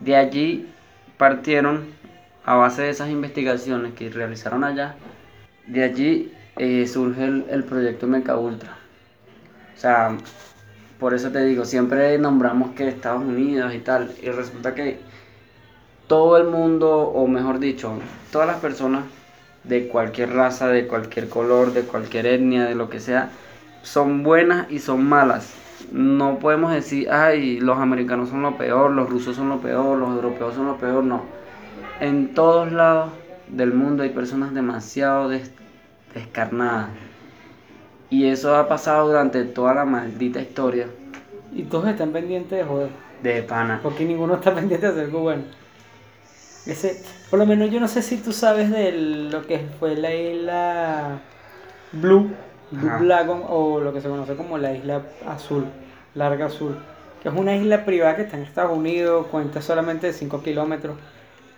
De 0.02 0.18
allí 0.18 0.68
partieron, 1.18 1.86
a 2.44 2.56
base 2.56 2.82
de 2.82 2.90
esas 2.90 3.10
investigaciones 3.10 3.94
que 3.94 4.10
realizaron 4.10 4.66
allá, 4.66 4.96
de 5.68 5.84
allí 5.84 6.34
eh, 6.58 6.86
surge 6.86 7.24
el, 7.24 7.46
el 7.50 7.64
proyecto 7.64 8.08
Meca 8.08 8.36
Ultra. 8.36 8.76
O 9.76 9.80
sea, 9.80 10.18
por 11.02 11.16
eso 11.16 11.32
te 11.32 11.44
digo, 11.44 11.66
siempre 11.66 12.18
nombramos 12.20 12.72
que 12.72 12.88
Estados 12.88 13.24
Unidos 13.24 13.74
y 13.74 13.80
tal, 13.80 14.12
y 14.22 14.30
resulta 14.30 14.76
que 14.76 15.00
todo 16.08 16.38
el 16.38 16.48
mundo, 16.48 17.00
o 17.00 17.28
mejor 17.28 17.58
dicho, 17.58 17.94
todas 18.32 18.48
las 18.48 18.58
personas 18.58 19.06
de 19.64 19.88
cualquier 19.88 20.32
raza, 20.34 20.68
de 20.68 20.86
cualquier 20.86 21.28
color, 21.28 21.74
de 21.74 21.82
cualquier 21.82 22.28
etnia, 22.28 22.66
de 22.66 22.76
lo 22.76 22.90
que 22.92 23.00
sea, 23.00 23.30
son 23.82 24.22
buenas 24.22 24.70
y 24.72 24.78
son 24.78 25.04
malas. 25.04 25.54
No 25.92 26.38
podemos 26.38 26.72
decir, 26.72 27.10
ay, 27.10 27.60
los 27.60 27.80
americanos 27.80 28.30
son 28.30 28.44
lo 28.44 28.56
peor, 28.56 28.92
los 28.92 29.10
rusos 29.10 29.36
son 29.36 29.50
lo 29.50 29.60
peor, 29.60 29.98
los 29.98 30.10
europeos 30.10 30.54
son 30.54 30.68
lo 30.68 30.78
peor, 30.78 31.04
no. 31.04 31.24
En 32.00 32.36
todos 32.36 32.72
lados 32.72 33.12
del 33.48 33.74
mundo 33.74 34.04
hay 34.04 34.10
personas 34.10 34.54
demasiado 34.54 35.30
des- 35.30 35.52
descarnadas. 36.14 36.90
Y 38.12 38.28
eso 38.28 38.56
ha 38.56 38.68
pasado 38.68 39.08
durante 39.08 39.44
toda 39.44 39.74
la 39.74 39.86
maldita 39.86 40.40
historia 40.40 40.88
Y 41.52 41.64
todos 41.64 41.88
están 41.88 42.12
pendientes 42.12 42.58
de 42.60 42.64
joder. 42.66 42.90
de 43.22 43.44
pana. 43.44 43.80
Porque 43.82 44.06
ninguno 44.06 44.36
está 44.36 44.54
pendiente 44.54 44.86
de 44.88 44.92
hacer 44.94 45.06
algo 45.06 45.22
bueno. 45.22 45.46
Ese, 46.66 47.04
por 47.30 47.40
lo 47.40 47.46
menos 47.48 47.72
yo 47.72 47.80
no 47.80 47.88
sé 47.88 48.02
si 48.04 48.18
tú 48.18 48.34
sabes 48.34 48.70
de 48.72 48.92
lo 48.92 49.46
que 49.48 49.60
fue 49.80 49.96
la 49.96 50.14
isla 50.14 51.24
Blue, 51.92 52.38
Blue. 52.72 53.00
Lagoon, 53.00 53.44
o 53.48 53.82
lo 53.82 53.94
que 53.94 54.02
se 54.02 54.10
conoce 54.10 54.36
como 54.36 54.58
la 54.58 54.74
isla 54.74 55.04
azul, 55.26 55.74
larga 56.14 56.48
azul, 56.48 56.86
que 57.20 57.30
es 57.30 57.36
una 57.36 57.56
isla 57.56 57.86
privada 57.86 58.16
que 58.16 58.24
está 58.24 58.38
en 58.38 58.44
Estados 58.44 58.78
Unidos, 58.78 59.28
cuenta 59.28 59.62
solamente 59.62 60.08
de 60.08 60.14
5 60.14 60.44
kilómetros 60.44 60.98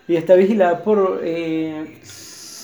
y 0.07 0.15
está 0.17 0.35
vigilada 0.35 0.83
por... 0.83 1.21
eh, 1.23 1.99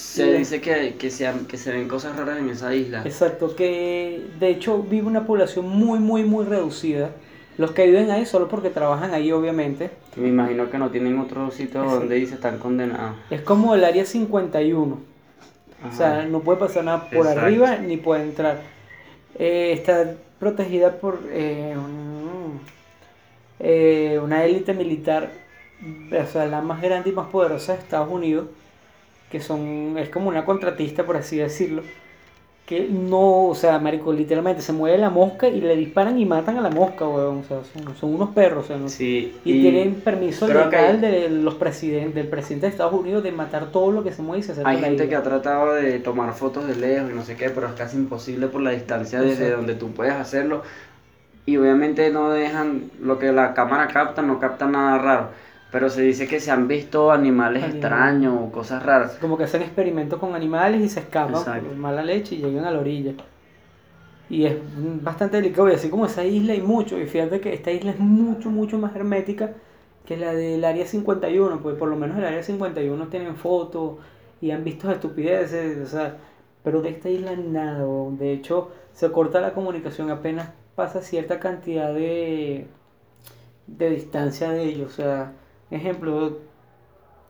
Se 0.10 0.34
dice 0.34 0.60
que, 0.62 0.96
que, 0.98 1.12
se, 1.12 1.32
que 1.48 1.58
se 1.58 1.72
ven 1.72 1.88
cosas 1.88 2.16
raras 2.18 2.40
en 2.40 2.50
esa 2.50 2.74
isla. 2.74 3.04
Exacto, 3.06 3.56
que 3.56 4.26
de 4.40 4.50
hecho 4.50 4.82
vive 4.84 5.06
una 5.08 5.26
población 5.26 5.68
muy, 5.70 6.00
muy, 6.00 6.24
muy 6.24 6.46
reducida. 6.46 7.12
Los 7.58 7.72
que 7.72 7.86
viven 7.86 8.10
ahí 8.10 8.26
solo 8.26 8.48
porque 8.48 8.70
trabajan 8.70 9.14
ahí, 9.14 9.32
obviamente. 9.32 9.92
Me 10.16 10.30
imagino 10.30 10.70
que 10.72 10.78
no 10.78 10.90
tienen 10.90 11.20
otro 11.20 11.52
sitio 11.52 11.84
donde 11.84 12.16
dice 12.16 12.36
están 12.36 12.58
condenados. 12.58 13.18
Es 13.30 13.42
como 13.42 13.76
el 13.76 13.84
área 13.84 14.06
51. 14.06 14.98
O 15.88 15.96
sea, 15.96 16.20
Ajá. 16.20 16.26
no 16.28 16.40
puede 16.40 16.58
pasar 16.60 16.84
nada 16.86 17.10
por 17.10 17.20
Exacto. 17.28 17.42
arriba 17.42 17.76
ni 17.78 17.98
puede 17.98 18.24
entrar. 18.24 18.62
Eh, 19.38 19.74
está 19.74 20.16
protegida 20.40 20.96
por 21.00 21.20
eh, 21.32 21.74
un- 21.78 22.60
eh, 23.60 24.20
una 24.24 24.44
élite 24.46 24.74
militar, 24.74 25.30
o 26.12 26.26
sea, 26.32 26.46
la 26.48 26.62
más 26.62 26.82
grande 26.82 27.10
y 27.10 27.14
más 27.14 27.28
poderosa 27.28 27.74
de 27.74 27.80
Estados 27.80 28.10
Unidos, 28.12 28.48
que 29.30 29.40
son, 29.40 29.98
es 29.98 30.10
como 30.10 30.30
una 30.30 30.46
contratista, 30.46 31.06
por 31.06 31.18
así 31.18 31.38
decirlo, 31.38 31.84
que 32.66 32.88
no, 32.88 33.46
o 33.48 33.56
sea, 33.56 33.80
marico, 33.80 34.14
literalmente 34.14 34.62
se 34.62 34.74
mueve 34.74 35.00
la 35.00 35.10
mosca 35.10 35.48
y 35.48 35.60
le 35.60 35.76
disparan 35.76 36.20
y 36.20 36.26
matan 36.26 36.58
a 36.58 36.62
la 36.62 36.70
mosca, 36.70 37.08
weón, 37.08 37.40
o 37.40 37.44
sea, 37.44 37.62
son, 37.64 37.96
son 37.96 38.14
unos 38.14 38.30
perros, 38.30 38.66
o 38.66 38.68
sea, 38.68 38.78
no- 38.78 38.90
Sí, 38.90 39.34
y, 39.44 39.62
tienen 39.62 39.96
permiso 39.96 40.46
que 40.46 40.54
legal 40.54 40.96
hay- 40.96 40.98
de 41.02 41.30
los 41.30 41.56
presidentes, 41.56 42.14
del 42.14 42.28
presidente 42.28 42.68
de 42.68 42.72
Estados 42.72 42.94
Unidos 42.94 43.24
de 43.24 43.32
matar 43.32 43.72
todo 43.72 43.92
lo 43.92 44.04
que 44.04 44.12
se 44.12 44.22
mueve 44.22 44.42
y 44.42 44.44
se 44.44 44.52
acerca 44.52 44.70
Hay 44.70 44.78
gente 44.78 45.06
isla. 45.06 45.10
que 45.10 45.16
ha 45.16 45.24
tratado 45.24 45.74
de 45.74 45.98
tomar 46.00 46.32
fotos 46.34 46.68
de 46.68 46.76
lejos 46.76 47.10
y 47.12 47.16
no 47.16 47.24
sé 47.24 47.36
qué, 47.36 47.50
pero 47.50 47.66
es 47.68 47.74
casi 47.74 47.98
imposible 47.98 48.46
por 48.48 48.62
la 48.62 48.70
distancia 48.70 49.20
desde 49.20 49.46
Exacto. 49.46 49.58
donde 49.58 49.74
tú 49.74 49.92
puedes 49.92 50.14
hacerlo. 50.14 50.62
Y 51.48 51.58
obviamente 51.58 52.12
no 52.12 52.30
dejan 52.30 52.92
lo 53.02 53.18
que 53.18 53.32
la 53.32 53.56
cámara 53.56 53.88
capta, 53.88 54.22
no 54.22 54.40
capta 54.40 54.68
nada 54.68 55.00
raro. 55.00 55.30
Pero 55.72 55.90
se 55.90 56.02
dice 56.02 56.28
que 56.28 56.40
se 56.40 56.52
han 56.52 56.68
visto 56.68 57.12
animales 57.12 57.64
Animales. 57.64 57.76
extraños 57.86 58.36
o 58.42 58.52
cosas 58.52 58.82
raras. 58.84 59.18
Como 59.22 59.38
que 59.38 59.44
hacen 59.44 59.62
experimentos 59.62 60.20
con 60.20 60.34
animales 60.36 60.82
y 60.82 60.90
se 60.90 61.02
escapan 61.02 61.44
por 61.44 61.76
mala 61.76 62.04
leche 62.04 62.36
y 62.36 62.40
llegan 62.40 62.66
a 62.66 62.72
la 62.72 62.80
orilla. 62.80 63.14
Y 64.30 64.46
es 64.46 64.58
bastante 65.04 65.38
delicado. 65.38 65.70
Y 65.70 65.74
así 65.74 65.90
como 65.90 66.06
esa 66.06 66.24
isla 66.26 66.54
hay 66.54 66.62
mucho. 66.62 66.98
Y 67.00 67.06
fíjate 67.06 67.40
que 67.40 67.54
esta 67.54 67.72
isla 67.72 67.92
es 67.92 68.00
mucho, 68.00 68.50
mucho 68.50 68.78
más 68.78 68.96
hermética 68.96 69.54
que 70.06 70.18
la 70.18 70.34
del 70.34 70.64
área 70.66 70.86
51. 70.86 71.60
Pues 71.62 71.76
por 71.76 71.90
lo 71.90 71.96
menos 71.96 72.18
el 72.18 72.26
área 72.26 72.42
51 72.44 73.08
tienen 73.08 73.36
fotos 73.36 73.98
y 74.42 74.52
han 74.52 74.64
visto 74.64 74.92
estupideces. 74.92 75.78
O 75.80 75.88
sea, 75.88 76.18
pero 76.64 76.82
de 76.82 76.90
esta 76.90 77.10
isla 77.10 77.36
nada. 77.36 77.86
De 78.18 78.34
hecho, 78.34 78.72
se 78.94 79.12
corta 79.12 79.40
la 79.42 79.54
comunicación 79.54 80.10
apenas 80.12 80.50
pasa 80.76 81.02
cierta 81.02 81.40
cantidad 81.40 81.94
de, 81.94 82.68
de 83.68 83.90
distancia 83.90 84.50
de 84.52 84.64
ellos. 84.64 84.94
O 84.94 84.96
sea, 84.96 85.34
ejemplo, 85.72 86.38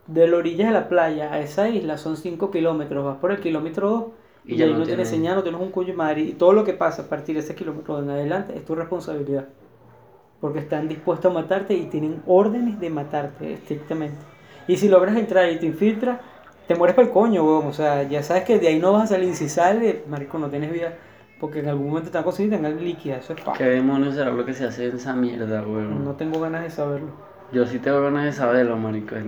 de 0.08 0.28
la 0.28 0.38
orilla 0.38 0.68
de 0.68 0.72
la 0.74 0.90
playa 0.90 1.32
a 1.34 1.40
esa 1.40 1.70
isla 1.70 1.98
son 1.98 2.18
5 2.18 2.50
kilómetros, 2.52 3.06
vas 3.06 3.18
por 3.18 3.32
el 3.32 3.40
kilómetro 3.40 3.90
2 3.90 4.04
y, 4.46 4.54
Y 4.54 4.58
ya 4.58 4.66
ahí 4.66 4.72
no 4.74 4.80
no 4.80 4.86
tienes 4.86 5.08
tiene- 5.10 5.18
señal, 5.24 5.36
no 5.36 5.44
tienes 5.44 5.62
un 5.62 5.70
cuyo 5.72 5.94
madre 5.94 6.22
y 6.22 6.32
todo 6.34 6.54
lo 6.54 6.64
que 6.64 6.74
pasa 6.74 7.04
a 7.04 7.06
partir 7.06 7.36
de 7.36 7.42
ese 7.42 7.54
kilómetro 7.56 8.00
en 8.00 8.10
adelante 8.10 8.54
es 8.56 8.66
tu 8.66 8.74
responsabilidad. 8.76 9.46
Porque 10.42 10.60
están 10.60 10.88
dispuestos 10.88 11.30
a 11.30 11.34
matarte 11.34 11.74
y 11.74 11.86
tienen 11.88 12.24
órdenes 12.26 12.80
de 12.80 12.90
matarte 12.90 13.54
estrictamente. 13.54 14.18
Y 14.68 14.78
si 14.78 14.88
logras 14.88 15.18
entrar 15.18 15.52
y 15.52 15.58
te 15.60 15.66
infiltras, 15.66 16.22
te 16.68 16.76
mueres 16.76 16.96
por 16.96 17.04
el 17.04 17.10
coño, 17.12 17.44
weón. 17.44 17.68
O 17.68 17.74
sea, 17.74 18.04
ya 18.04 18.24
sabes 18.24 18.44
que 18.46 18.58
de 18.58 18.70
ahí 18.70 18.80
no 18.80 18.94
vas 18.94 19.04
a 19.12 19.16
salir. 19.16 19.36
Si 19.36 19.50
sales, 19.50 20.08
marico, 20.08 20.38
no 20.40 20.50
tienes 20.50 20.72
vida. 20.72 20.94
Porque 21.42 21.60
en 21.60 21.68
algún 21.68 21.88
momento 21.90 22.10
te 22.10 22.14
van 22.18 22.22
a 22.22 22.26
conseguir 22.26 22.54
y 22.54 22.56
te 22.56 22.62
van 22.62 22.72
a 22.78 22.82
líquida. 22.82 23.18
Eso 23.18 23.34
es 23.34 23.42
pa. 23.42 23.52
¿Qué 23.54 23.66
demonios 23.66 24.16
será 24.16 24.32
lo 24.32 24.46
que 24.46 24.54
se 24.54 24.66
hace 24.66 24.88
en 24.88 24.96
esa 24.96 25.14
mierda, 25.14 25.62
weón? 25.62 26.06
No 26.06 26.14
tengo 26.14 26.40
ganas 26.40 26.64
de 26.64 26.70
saberlo. 26.70 27.12
Yo 27.52 27.66
sí 27.66 27.80
tengo 27.80 28.02
ganas 28.04 28.26
de 28.26 28.34
saberlo, 28.34 28.78
marico. 28.78 29.16
Es, 29.16 29.24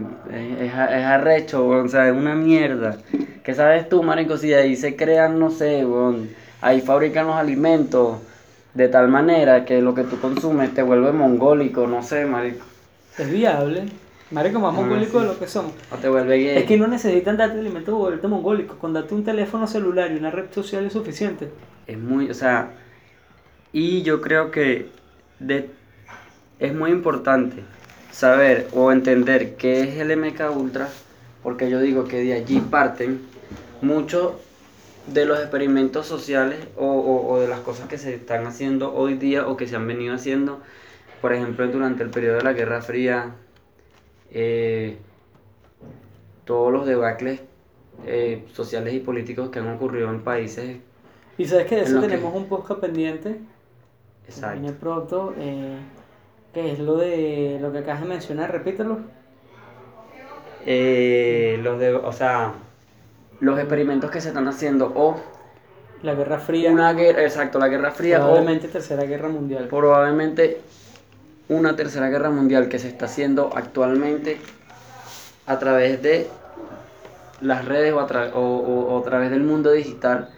es, 0.59 0.67
es 0.71 0.73
arrecho, 0.73 1.67
weón. 1.67 1.87
O 1.87 1.89
sea, 1.89 2.07
es 2.07 2.15
una 2.15 2.35
mierda. 2.35 2.97
¿Qué 3.43 3.55
sabes 3.55 3.89
tú, 3.89 4.03
marico? 4.03 4.37
Si 4.37 4.49
de 4.49 4.55
ahí 4.57 4.75
se 4.75 4.95
crean, 4.95 5.39
no 5.39 5.49
sé, 5.49 5.85
weón. 5.85 6.29
Ahí 6.61 6.81
fabrican 6.81 7.25
los 7.27 7.35
alimentos 7.35 8.19
de 8.75 8.87
tal 8.87 9.07
manera 9.07 9.65
que 9.65 9.81
lo 9.81 9.95
que 9.95 10.03
tú 10.03 10.19
consumes 10.19 10.73
te 10.73 10.83
vuelve 10.83 11.11
mongólico, 11.11 11.87
no 11.87 12.03
sé, 12.03 12.25
marico. 12.25 12.63
Es 13.17 13.29
viable. 13.31 13.85
Marico, 14.29 14.59
más 14.59 14.73
Ah, 14.73 14.81
mongólico 14.81 15.19
sí. 15.19 15.25
de 15.25 15.33
lo 15.33 15.39
que 15.39 15.47
somos. 15.47 15.73
O 15.91 15.95
te 15.97 16.07
vuelve 16.07 16.37
gay. 16.37 16.57
Es 16.59 16.65
que 16.65 16.77
no 16.77 16.87
necesitan 16.87 17.35
darte 17.37 17.59
alimentos 17.59 17.93
volverte 17.95 18.27
mongólico. 18.27 18.77
Con 18.77 18.93
darte 18.93 19.15
un 19.15 19.23
teléfono 19.23 19.65
celular 19.67 20.11
y 20.11 20.15
una 20.17 20.29
red 20.31 20.45
social 20.51 20.85
es 20.85 20.93
suficiente. 20.93 21.49
Es 21.87 21.97
muy, 21.97 22.29
o 22.29 22.33
sea, 22.33 22.69
y 23.73 24.03
yo 24.03 24.21
creo 24.21 24.51
que 24.51 24.89
de, 25.39 25.69
es 26.59 26.73
muy 26.73 26.91
importante 26.91 27.63
saber 28.11 28.67
o 28.73 28.91
entender 28.91 29.55
qué 29.55 29.81
es 29.81 29.97
el 29.97 30.11
MK 30.17 30.49
Ultra, 30.55 30.89
porque 31.43 31.69
yo 31.69 31.79
digo 31.79 32.03
que 32.05 32.21
de 32.23 32.33
allí 32.33 32.59
parten 32.59 33.21
muchos 33.81 34.33
de 35.07 35.25
los 35.25 35.39
experimentos 35.39 36.05
sociales 36.05 36.59
o, 36.77 36.85
o- 36.85 37.31
o 37.33 37.39
de 37.39 37.47
las 37.47 37.61
cosas 37.61 37.87
que 37.87 37.97
se 37.97 38.13
están 38.13 38.45
haciendo 38.45 38.93
hoy 38.93 39.15
día 39.15 39.47
o 39.47 39.57
que 39.57 39.67
se 39.67 39.75
han 39.75 39.87
venido 39.87 40.13
haciendo, 40.13 40.59
por 41.21 41.33
ejemplo, 41.33 41.67
durante 41.67 42.03
el 42.03 42.09
periodo 42.09 42.37
de 42.37 42.43
la 42.43 42.53
Guerra 42.53 42.81
Fría, 42.81 43.31
eh, 44.31 44.97
todos 46.45 46.71
los 46.71 46.85
debacles 46.85 47.41
eh, 48.05 48.45
sociales 48.53 48.93
y 48.93 48.99
políticos 48.99 49.49
que 49.49 49.59
han 49.59 49.67
ocurrido 49.69 50.09
en 50.09 50.21
países 50.21 50.77
Y 51.37 51.45
sabes 51.45 51.67
que 51.67 51.75
de 51.75 51.81
eso 51.83 52.01
que- 52.01 52.07
tenemos 52.07 52.33
un 52.35 52.45
podcast 52.47 52.79
pendiente. 52.79 53.37
Exacto. 54.27 54.59
Viene 54.59 54.75
pronto. 54.77 55.33
Eh, 55.37 55.77
que 56.53 56.71
es 56.73 56.79
lo 56.79 56.97
de 56.97 57.57
lo 57.61 57.71
que 57.71 57.79
acabas 57.79 58.01
de 58.01 58.07
mencionar. 58.07 58.51
Repítelo. 58.51 58.99
Eh, 60.65 61.59
los 61.63 61.79
de, 61.79 61.93
o 61.95 62.11
sea, 62.11 62.53
los 63.39 63.57
experimentos 63.59 64.11
que 64.11 64.21
se 64.21 64.27
están 64.27 64.47
haciendo 64.47 64.91
o 64.95 65.19
La 66.03 66.13
Guerra 66.13 66.37
Fría. 66.39 66.71
una 66.71 66.93
guerra, 66.93 67.23
exacto, 67.23 67.57
la 67.57 67.67
Guerra 67.67 67.91
Fría 67.91 68.17
probablemente 68.19 68.67
Tercera 68.67 69.03
Guerra 69.03 69.29
Mundial. 69.29 69.67
probablemente 69.67 70.61
una 71.49 71.75
tercera 71.75 72.09
guerra 72.09 72.29
mundial 72.29 72.69
que 72.69 72.77
se 72.79 72.87
está 72.87 73.05
haciendo 73.05 73.49
actualmente 73.55 74.37
a 75.47 75.57
través 75.59 76.01
de 76.01 76.27
las 77.41 77.65
redes 77.65 77.91
o 77.93 77.99
a, 77.99 78.07
tra- 78.07 78.31
o- 78.33 78.39
o- 78.39 78.93
o 78.95 78.99
a 78.99 79.03
través 79.03 79.31
del 79.31 79.41
mundo 79.41 79.71
digital 79.71 80.29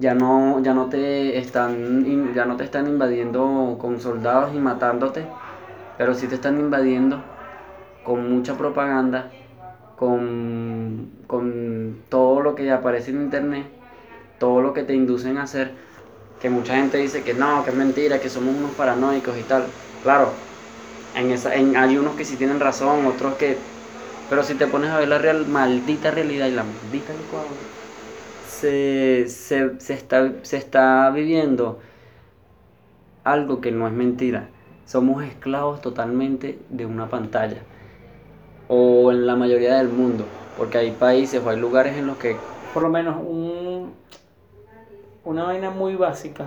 ya 0.00 0.14
no 0.14 0.60
ya 0.62 0.74
no 0.74 0.86
te 0.88 1.38
están 1.38 2.34
ya 2.34 2.44
no 2.44 2.56
te 2.56 2.64
están 2.64 2.86
invadiendo 2.86 3.76
con 3.80 4.00
soldados 4.00 4.54
y 4.54 4.58
matándote 4.58 5.24
pero 5.98 6.14
sí 6.14 6.26
te 6.26 6.36
están 6.36 6.58
invadiendo 6.58 7.18
con 8.04 8.30
mucha 8.30 8.56
propaganda 8.56 9.30
con, 9.98 11.08
con 11.26 11.96
todo 12.08 12.40
lo 12.40 12.54
que 12.54 12.70
aparece 12.70 13.10
en 13.10 13.22
internet 13.22 13.66
todo 14.38 14.62
lo 14.62 14.72
que 14.72 14.82
te 14.82 14.94
inducen 14.94 15.38
a 15.38 15.42
hacer 15.42 15.72
que 16.40 16.48
mucha 16.50 16.74
gente 16.74 16.98
dice 16.98 17.22
que 17.22 17.34
no, 17.34 17.62
que 17.62 17.70
es 17.70 17.76
mentira, 17.76 18.18
que 18.20 18.30
somos 18.30 18.54
unos 18.56 18.70
paranoicos 18.72 19.36
y 19.38 19.42
tal. 19.42 19.64
Claro, 20.02 20.32
en 21.14 21.30
esa, 21.30 21.54
en, 21.54 21.76
hay 21.76 21.98
unos 21.98 22.16
que 22.16 22.24
sí 22.24 22.36
tienen 22.36 22.60
razón, 22.60 23.06
otros 23.06 23.34
que... 23.36 23.58
Pero 24.30 24.42
si 24.42 24.54
te 24.54 24.66
pones 24.66 24.90
a 24.90 24.98
ver 24.98 25.08
la 25.08 25.18
real, 25.18 25.46
maldita 25.46 26.10
realidad 26.10 26.46
y 26.46 26.52
la 26.52 26.64
maldita 26.64 27.12
licuadora, 27.12 27.79
se, 28.60 29.78
se, 29.78 29.94
está, 29.94 30.32
se 30.42 30.56
está 30.56 31.10
viviendo 31.10 31.80
algo 33.24 33.60
que 33.60 33.70
no 33.72 33.86
es 33.86 33.92
mentira. 33.92 34.48
Somos 34.86 35.22
esclavos 35.24 35.80
totalmente 35.80 36.58
de 36.68 36.86
una 36.86 37.08
pantalla. 37.08 37.58
O 38.68 39.10
en 39.12 39.26
la 39.26 39.36
mayoría 39.36 39.76
del 39.76 39.88
mundo. 39.88 40.24
Porque 40.56 40.78
hay 40.78 40.90
países 40.90 41.42
o 41.44 41.48
hay 41.50 41.58
lugares 41.58 41.96
en 41.96 42.06
los 42.06 42.18
que 42.18 42.36
Por 42.74 42.82
lo 42.82 42.88
menos 42.88 43.16
un, 43.16 43.92
una 45.24 45.44
vaina 45.44 45.70
muy 45.70 45.94
básica. 45.96 46.46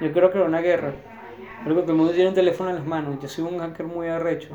Yo 0.00 0.12
creo 0.12 0.30
que 0.30 0.38
era 0.38 0.46
una 0.46 0.60
guerra. 0.60 0.92
Creo 1.64 1.84
que 1.84 1.90
el 1.90 1.96
mundo 1.96 2.12
tiene 2.12 2.28
un 2.28 2.34
teléfono 2.34 2.70
en 2.70 2.76
las 2.76 2.86
manos. 2.86 3.18
Yo 3.20 3.28
soy 3.28 3.44
un 3.44 3.58
hacker 3.58 3.86
muy 3.86 4.08
arrecho. 4.08 4.50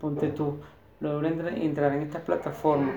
Ponte 0.00 0.28
tú. 0.28 0.58
Logro 1.00 1.28
entra- 1.28 1.54
entrar 1.54 1.92
en 1.92 2.02
estas 2.02 2.22
plataformas. 2.22 2.96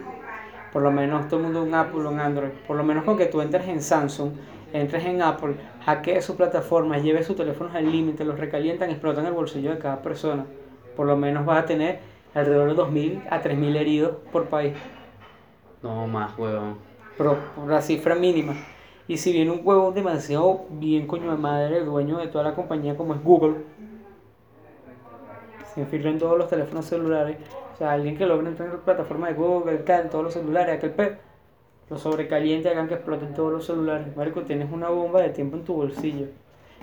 Por 0.72 0.82
lo 0.82 0.92
menos 0.92 1.28
todo 1.28 1.38
el 1.40 1.46
mundo 1.48 1.64
un 1.64 1.74
Apple 1.74 2.02
o 2.06 2.10
un 2.10 2.20
Android. 2.20 2.52
Por 2.68 2.78
lo 2.78 2.84
menos 2.84 3.04
con 3.04 3.18
que 3.18 3.26
tú 3.26 3.42
entres 3.42 3.68
en 3.68 3.82
Samsung, 3.82 4.32
entres 4.74 5.04
en 5.06 5.22
Apple, 5.22 5.56
hackees 5.86 6.26
su 6.26 6.36
plataforma, 6.36 6.98
lleves 7.00 7.26
sus 7.26 7.36
teléfonos 7.36 7.74
al 7.76 7.92
límite, 7.92 8.24
los 8.24 8.40
recalientan, 8.40 8.90
explotan 8.92 9.26
el 9.26 9.34
bolsillo 9.34 9.72
de 9.72 9.80
cada 9.80 10.02
persona. 10.02 10.46
Por 10.96 11.08
lo 11.08 11.18
menos 11.18 11.46
vas 11.46 11.64
a 11.64 11.66
tener 11.66 12.00
alrededor 12.36 12.76
de 12.76 12.82
2.000 12.84 13.24
a 13.30 13.42
3.000 13.42 13.76
heridos 13.78 14.18
por 14.32 14.46
país 14.46 14.74
No 15.82 16.06
más, 16.08 16.38
huevón. 16.38 16.78
pero 17.18 17.38
por 17.56 17.68
la 17.68 17.82
cifra 17.82 18.14
mínima. 18.16 18.54
Y 19.08 19.18
si 19.18 19.34
viene 19.34 19.50
un 19.50 19.62
huevo 19.64 19.92
demasiado 19.92 20.66
bien 20.70 21.08
coño 21.08 21.32
de 21.32 21.38
madre, 21.38 21.80
el 21.80 21.86
dueño 21.86 22.20
de 22.20 22.28
toda 22.28 22.44
la 22.44 22.54
compañía 22.54 22.96
como 22.96 23.16
es 23.16 23.24
Google, 23.24 23.56
se 25.74 25.82
infiltra 25.82 26.12
en 26.12 26.20
todos 26.20 26.38
los 26.38 26.48
teléfonos 26.48 26.86
celulares, 26.86 27.38
sea, 27.80 27.92
alguien 27.94 28.18
que 28.18 28.26
logre 28.26 28.48
entrar 28.50 28.70
en 28.70 28.76
la 28.76 28.82
plataforma 28.82 29.28
de 29.28 29.34
Google, 29.34 29.78
tal, 29.80 30.04
en 30.04 30.10
todos 30.10 30.24
los 30.26 30.34
celulares, 30.34 30.78
aquel 30.78 30.92
pe, 30.92 31.18
lo 31.90 31.98
sobrecaliente, 31.98 32.70
hagan 32.70 32.88
que 32.88 32.94
exploten 32.96 33.34
todos 33.34 33.52
los 33.52 33.66
celulares. 33.66 34.16
Marico, 34.16 34.42
tienes 34.44 34.72
una 34.72 34.90
bomba 34.90 35.22
de 35.22 35.30
tiempo 35.30 35.58
en 35.58 35.64
tu 35.64 35.74
bolsillo. 35.74 36.28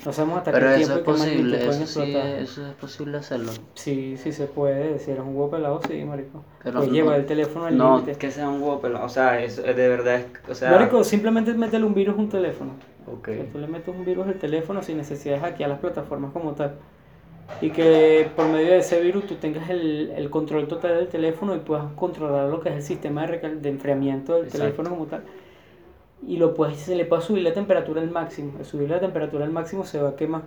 No 0.05 0.13
sabemos 0.13 0.39
hasta 0.39 0.53
Pero 0.53 0.69
qué 0.69 0.75
tiempo 0.77 0.95
es 0.95 1.01
y 1.01 1.03
qué 1.05 1.11
magnitud 1.11 1.43
posible, 1.43 1.59
pueden 1.67 1.83
eso 1.83 2.01
sí, 2.03 2.15
es- 2.17 2.51
eso 2.51 2.67
es 2.67 2.75
posible 2.75 3.17
hacerlo. 3.19 3.53
Sí, 3.75 4.17
sí 4.19 4.33
se 4.33 4.47
puede, 4.47 4.99
si 4.99 5.11
eres 5.11 5.23
un 5.23 5.29
huevo 5.29 5.51
pelado, 5.51 5.81
sí, 5.89 6.05
marico. 6.05 6.45
Pero 6.63 6.79
Pues 6.79 6.89
no- 6.89 6.95
lleva 6.95 7.17
el 7.17 7.25
teléfono 7.25 7.65
al 7.67 7.79
No, 7.79 7.97
límite. 7.99 8.19
que 8.19 8.31
sea 8.31 8.49
un 8.49 8.61
huevo 8.61 8.79
pelado, 8.81 9.07
o 9.07 9.09
sea, 9.09 9.43
eso 9.43 9.65
es 9.65 9.75
de 9.77 9.89
verdad, 9.89 10.17
es- 10.17 10.27
o 10.51 10.55
sea... 10.55 10.71
Marico, 10.73 11.03
simplemente 11.03 11.55
métele 11.55 11.85
un 11.87 11.95
virus 11.95 12.15
a 12.17 12.19
un 12.19 12.29
teléfono. 12.29 12.73
ok. 13.07 13.25
Que 13.25 13.49
tú 13.53 13.59
le 13.59 13.69
metes 13.69 13.89
un 13.89 14.05
virus 14.05 14.27
al 14.27 14.35
teléfono 14.35 14.83
sin 14.83 14.97
necesidad 14.99 15.37
de 15.37 15.41
hackear 15.41 15.71
las 15.71 15.79
plataformas 15.79 16.33
como 16.33 16.53
tal. 16.53 16.75
Y 17.61 17.71
que 17.71 18.31
por 18.37 18.47
medio 18.49 18.73
de 18.73 18.79
ese 18.79 19.01
virus 19.01 19.27
tú 19.27 19.37
tengas 19.37 19.71
el, 19.71 20.13
el 20.17 20.31
control 20.31 20.69
total 20.69 20.97
del 20.97 21.09
teléfono 21.09 21.55
y 21.55 21.61
puedas 21.61 21.93
controlar 21.95 22.49
lo 22.51 22.61
que 22.61 22.69
es 22.71 22.75
el 22.77 22.83
sistema 22.83 23.27
de, 23.27 23.39
de 23.39 23.69
enfriamiento 23.69 24.35
del 24.35 24.47
Exacto. 24.47 24.59
teléfono 24.59 24.91
como 24.91 25.07
tal. 25.07 25.25
Y 26.27 26.37
lo 26.39 26.55
puedes, 26.55 26.79
se 26.79 26.97
le 26.97 27.05
puede 27.05 27.23
subir 27.23 27.43
la 27.43 27.53
temperatura 27.55 28.01
al 28.03 28.11
máximo. 28.11 28.59
Al 28.59 28.65
subir 28.65 28.91
la 28.91 29.01
temperatura 29.01 29.45
al 29.45 29.53
máximo 29.53 29.85
se 29.85 30.01
va 30.01 30.11
a 30.11 30.17
quemar. 30.17 30.43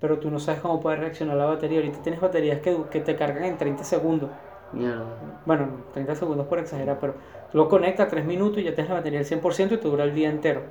Pero 0.00 0.18
tú 0.20 0.30
no 0.30 0.38
sabes 0.38 0.60
cómo 0.60 0.80
puede 0.80 0.96
reaccionar 0.96 1.36
la 1.36 1.46
batería. 1.46 1.78
Ahorita 1.78 2.02
tienes 2.02 2.20
baterías 2.20 2.60
que, 2.60 2.76
que 2.90 3.00
te 3.00 3.16
cargan 3.16 3.44
en 3.44 3.58
30 3.58 3.84
segundos. 3.84 4.30
Mierda. 4.72 5.42
Bueno, 5.46 5.68
30 5.92 6.14
segundos 6.16 6.46
por 6.46 6.58
exagerar, 6.58 6.98
pero 7.00 7.14
tú 7.50 7.58
lo 7.58 7.68
conectas 7.68 8.08
3 8.08 8.24
minutos 8.24 8.58
y 8.58 8.64
ya 8.64 8.74
tienes 8.74 8.90
la 8.90 8.96
batería 8.96 9.20
al 9.20 9.24
100% 9.26 9.72
y 9.74 9.78
te 9.78 9.88
dura 9.88 10.04
el 10.04 10.14
día 10.14 10.28
entero. 10.30 10.62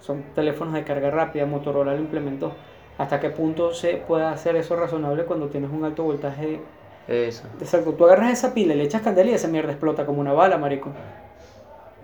Son 0.00 0.32
teléfonos 0.34 0.74
de 0.74 0.84
carga 0.84 1.10
rápida, 1.10 1.46
Motorola 1.46 1.94
lo 1.94 2.00
implementó. 2.00 2.52
¿Hasta 2.98 3.20
qué 3.20 3.30
punto 3.30 3.72
se 3.74 3.96
puede 3.96 4.24
hacer 4.24 4.56
eso 4.56 4.76
razonable 4.76 5.24
cuando 5.24 5.48
tienes 5.48 5.70
un 5.70 5.84
alto 5.84 6.04
voltaje? 6.04 6.60
Eso. 7.08 7.44
Exacto, 7.60 7.92
tú 7.92 8.04
agarras 8.04 8.32
esa 8.32 8.54
pila 8.54 8.74
le 8.74 8.84
echas 8.84 9.02
candela 9.02 9.30
y 9.30 9.34
esa 9.34 9.48
mierda 9.48 9.72
explota 9.72 10.06
como 10.06 10.20
una 10.20 10.32
bala, 10.32 10.58
marico. 10.58 10.90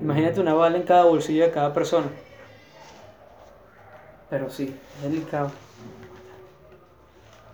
Imagínate 0.00 0.40
una 0.40 0.54
bala 0.54 0.76
en 0.76 0.84
cada 0.84 1.04
bolsillo 1.04 1.44
de 1.44 1.50
cada 1.50 1.72
persona. 1.72 2.06
Pero 4.30 4.50
sí, 4.50 4.74
es 4.96 5.10
delicado. 5.10 5.50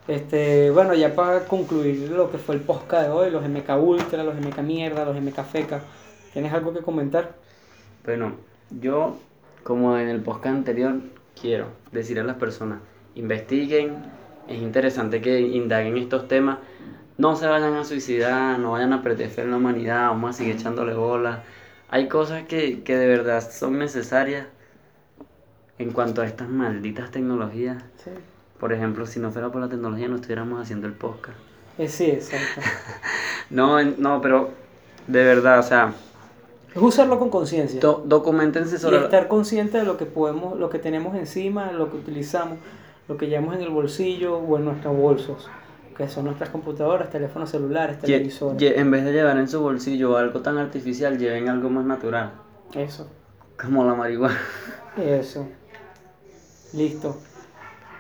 Este, 0.07 0.71
bueno, 0.71 0.93
ya 0.93 1.15
para 1.15 1.47
concluir 1.47 2.11
lo 2.11 2.31
que 2.31 2.37
fue 2.37 2.57
el 2.57 2.61
podcast 2.61 3.07
de 3.07 3.11
hoy, 3.11 3.31
los 3.31 3.43
MK 3.49 3.71
Ultra, 3.81 4.23
los 4.23 4.35
MK 4.35 4.59
Mierda, 4.59 5.05
los 5.05 5.19
MK 5.19 5.43
Feca, 5.45 5.81
¿tienes 6.33 6.53
algo 6.53 6.75
que 6.75 6.81
comentar? 6.81 7.33
Bueno, 8.05 8.33
yo, 8.71 9.17
como 9.63 9.97
en 9.97 10.09
el 10.09 10.21
podcast 10.21 10.57
anterior, 10.57 10.97
quiero 11.41 11.69
decir 11.91 12.21
a 12.21 12.25
las 12.25 12.37
personas, 12.37 12.81
investiguen, 13.15 13.95
es 14.49 14.61
interesante 14.61 15.21
que 15.21 15.41
indaguen 15.41 15.97
estos 15.97 16.29
temas, 16.29 16.59
no 17.17 17.37
se 17.37 17.47
vayan 17.47 17.75
a 17.75 17.85
suicidar, 17.85 18.59
no 18.59 18.73
vayan 18.73 18.93
a 18.93 19.03
en 19.05 19.51
la 19.51 19.57
humanidad, 19.57 20.09
vamos 20.09 20.31
a 20.31 20.33
seguir 20.33 20.57
echándole 20.57 20.95
bolas. 20.95 21.41
Hay 21.89 22.09
cosas 22.09 22.45
que, 22.45 22.83
que 22.83 22.97
de 22.97 23.07
verdad 23.07 23.49
son 23.49 23.79
necesarias 23.79 24.47
en 25.79 25.93
cuanto 25.93 26.23
a 26.23 26.27
estas 26.27 26.49
malditas 26.49 27.11
tecnologías. 27.11 27.83
Sí. 28.03 28.11
Por 28.59 28.73
ejemplo, 28.73 29.07
si 29.07 29.21
no 29.21 29.31
fuera 29.31 29.51
por 29.51 29.61
la 29.61 29.69
tecnología 29.69 30.09
no 30.09 30.17
estuviéramos 30.17 30.61
haciendo 30.61 30.87
el 30.87 30.93
podcast. 30.95 31.39
Eh, 31.79 31.89
sí, 31.89 32.07
exacto. 32.11 32.61
No, 33.51 33.83
no, 33.83 34.21
pero 34.23 34.51
de 35.07 35.23
verdad, 35.23 35.59
o 35.59 35.63
sea, 35.63 35.93
Es 36.75 36.81
usarlo 36.81 37.19
con 37.19 37.29
conciencia. 37.29 37.79
do- 37.79 38.03
documentense 38.07 38.77
Y 38.77 38.79
sobre... 38.79 38.99
estar 39.05 39.29
consciente 39.29 39.79
de 39.79 39.85
lo 39.85 39.99
que 39.99 40.07
podemos, 40.07 40.59
lo 40.59 40.71
que 40.71 40.79
tenemos 40.79 41.15
encima, 41.15 41.71
lo 41.71 41.91
que 41.91 41.99
utilizamos, 41.99 42.59
lo 43.09 43.17
que 43.17 43.27
llevamos 43.29 43.55
en 43.57 43.63
el 43.63 43.71
bolsillo 43.71 44.39
o 44.39 44.57
en 44.59 44.65
nuestros 44.65 44.97
bolsos, 44.97 45.49
que 45.97 46.09
son 46.09 46.25
nuestras 46.25 46.51
computadoras, 46.51 47.11
teléfonos 47.11 47.51
celulares, 47.51 47.99
televisores. 48.01 48.61
en 48.77 48.91
vez 48.91 49.05
de 49.05 49.13
llevar 49.13 49.37
en 49.39 49.49
su 49.49 49.61
bolsillo 49.61 50.17
algo 50.17 50.41
tan 50.41 50.59
artificial, 50.59 51.19
lleven 51.19 51.49
algo 51.49 51.71
más 51.71 51.85
natural, 51.85 52.33
Eso, 52.75 53.09
como 53.61 53.85
la 53.85 53.95
marihuana. 53.95 54.39
eso. 54.97 55.47
Listo. 56.73 57.17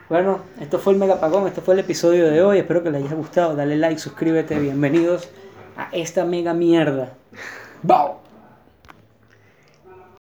Bueno, 0.09 0.40
esto 0.61 0.78
fue 0.78 0.92
el 0.92 0.98
Megapagón, 0.98 1.46
este 1.46 1.61
fue 1.61 1.74
el 1.74 1.80
episodio 1.80 2.26
de 2.30 2.42
hoy. 2.42 2.59
Espero 2.59 2.82
que 2.82 2.90
les 2.90 3.05
haya 3.05 3.14
gustado. 3.14 3.55
Dale 3.57 3.76
like, 3.76 3.98
suscríbete, 3.98 4.59
bienvenidos 4.59 5.30
a 5.76 5.88
esta 5.92 6.24
mega 6.24 6.52
mierda. 6.55 7.14
¡Bao! 7.82 8.20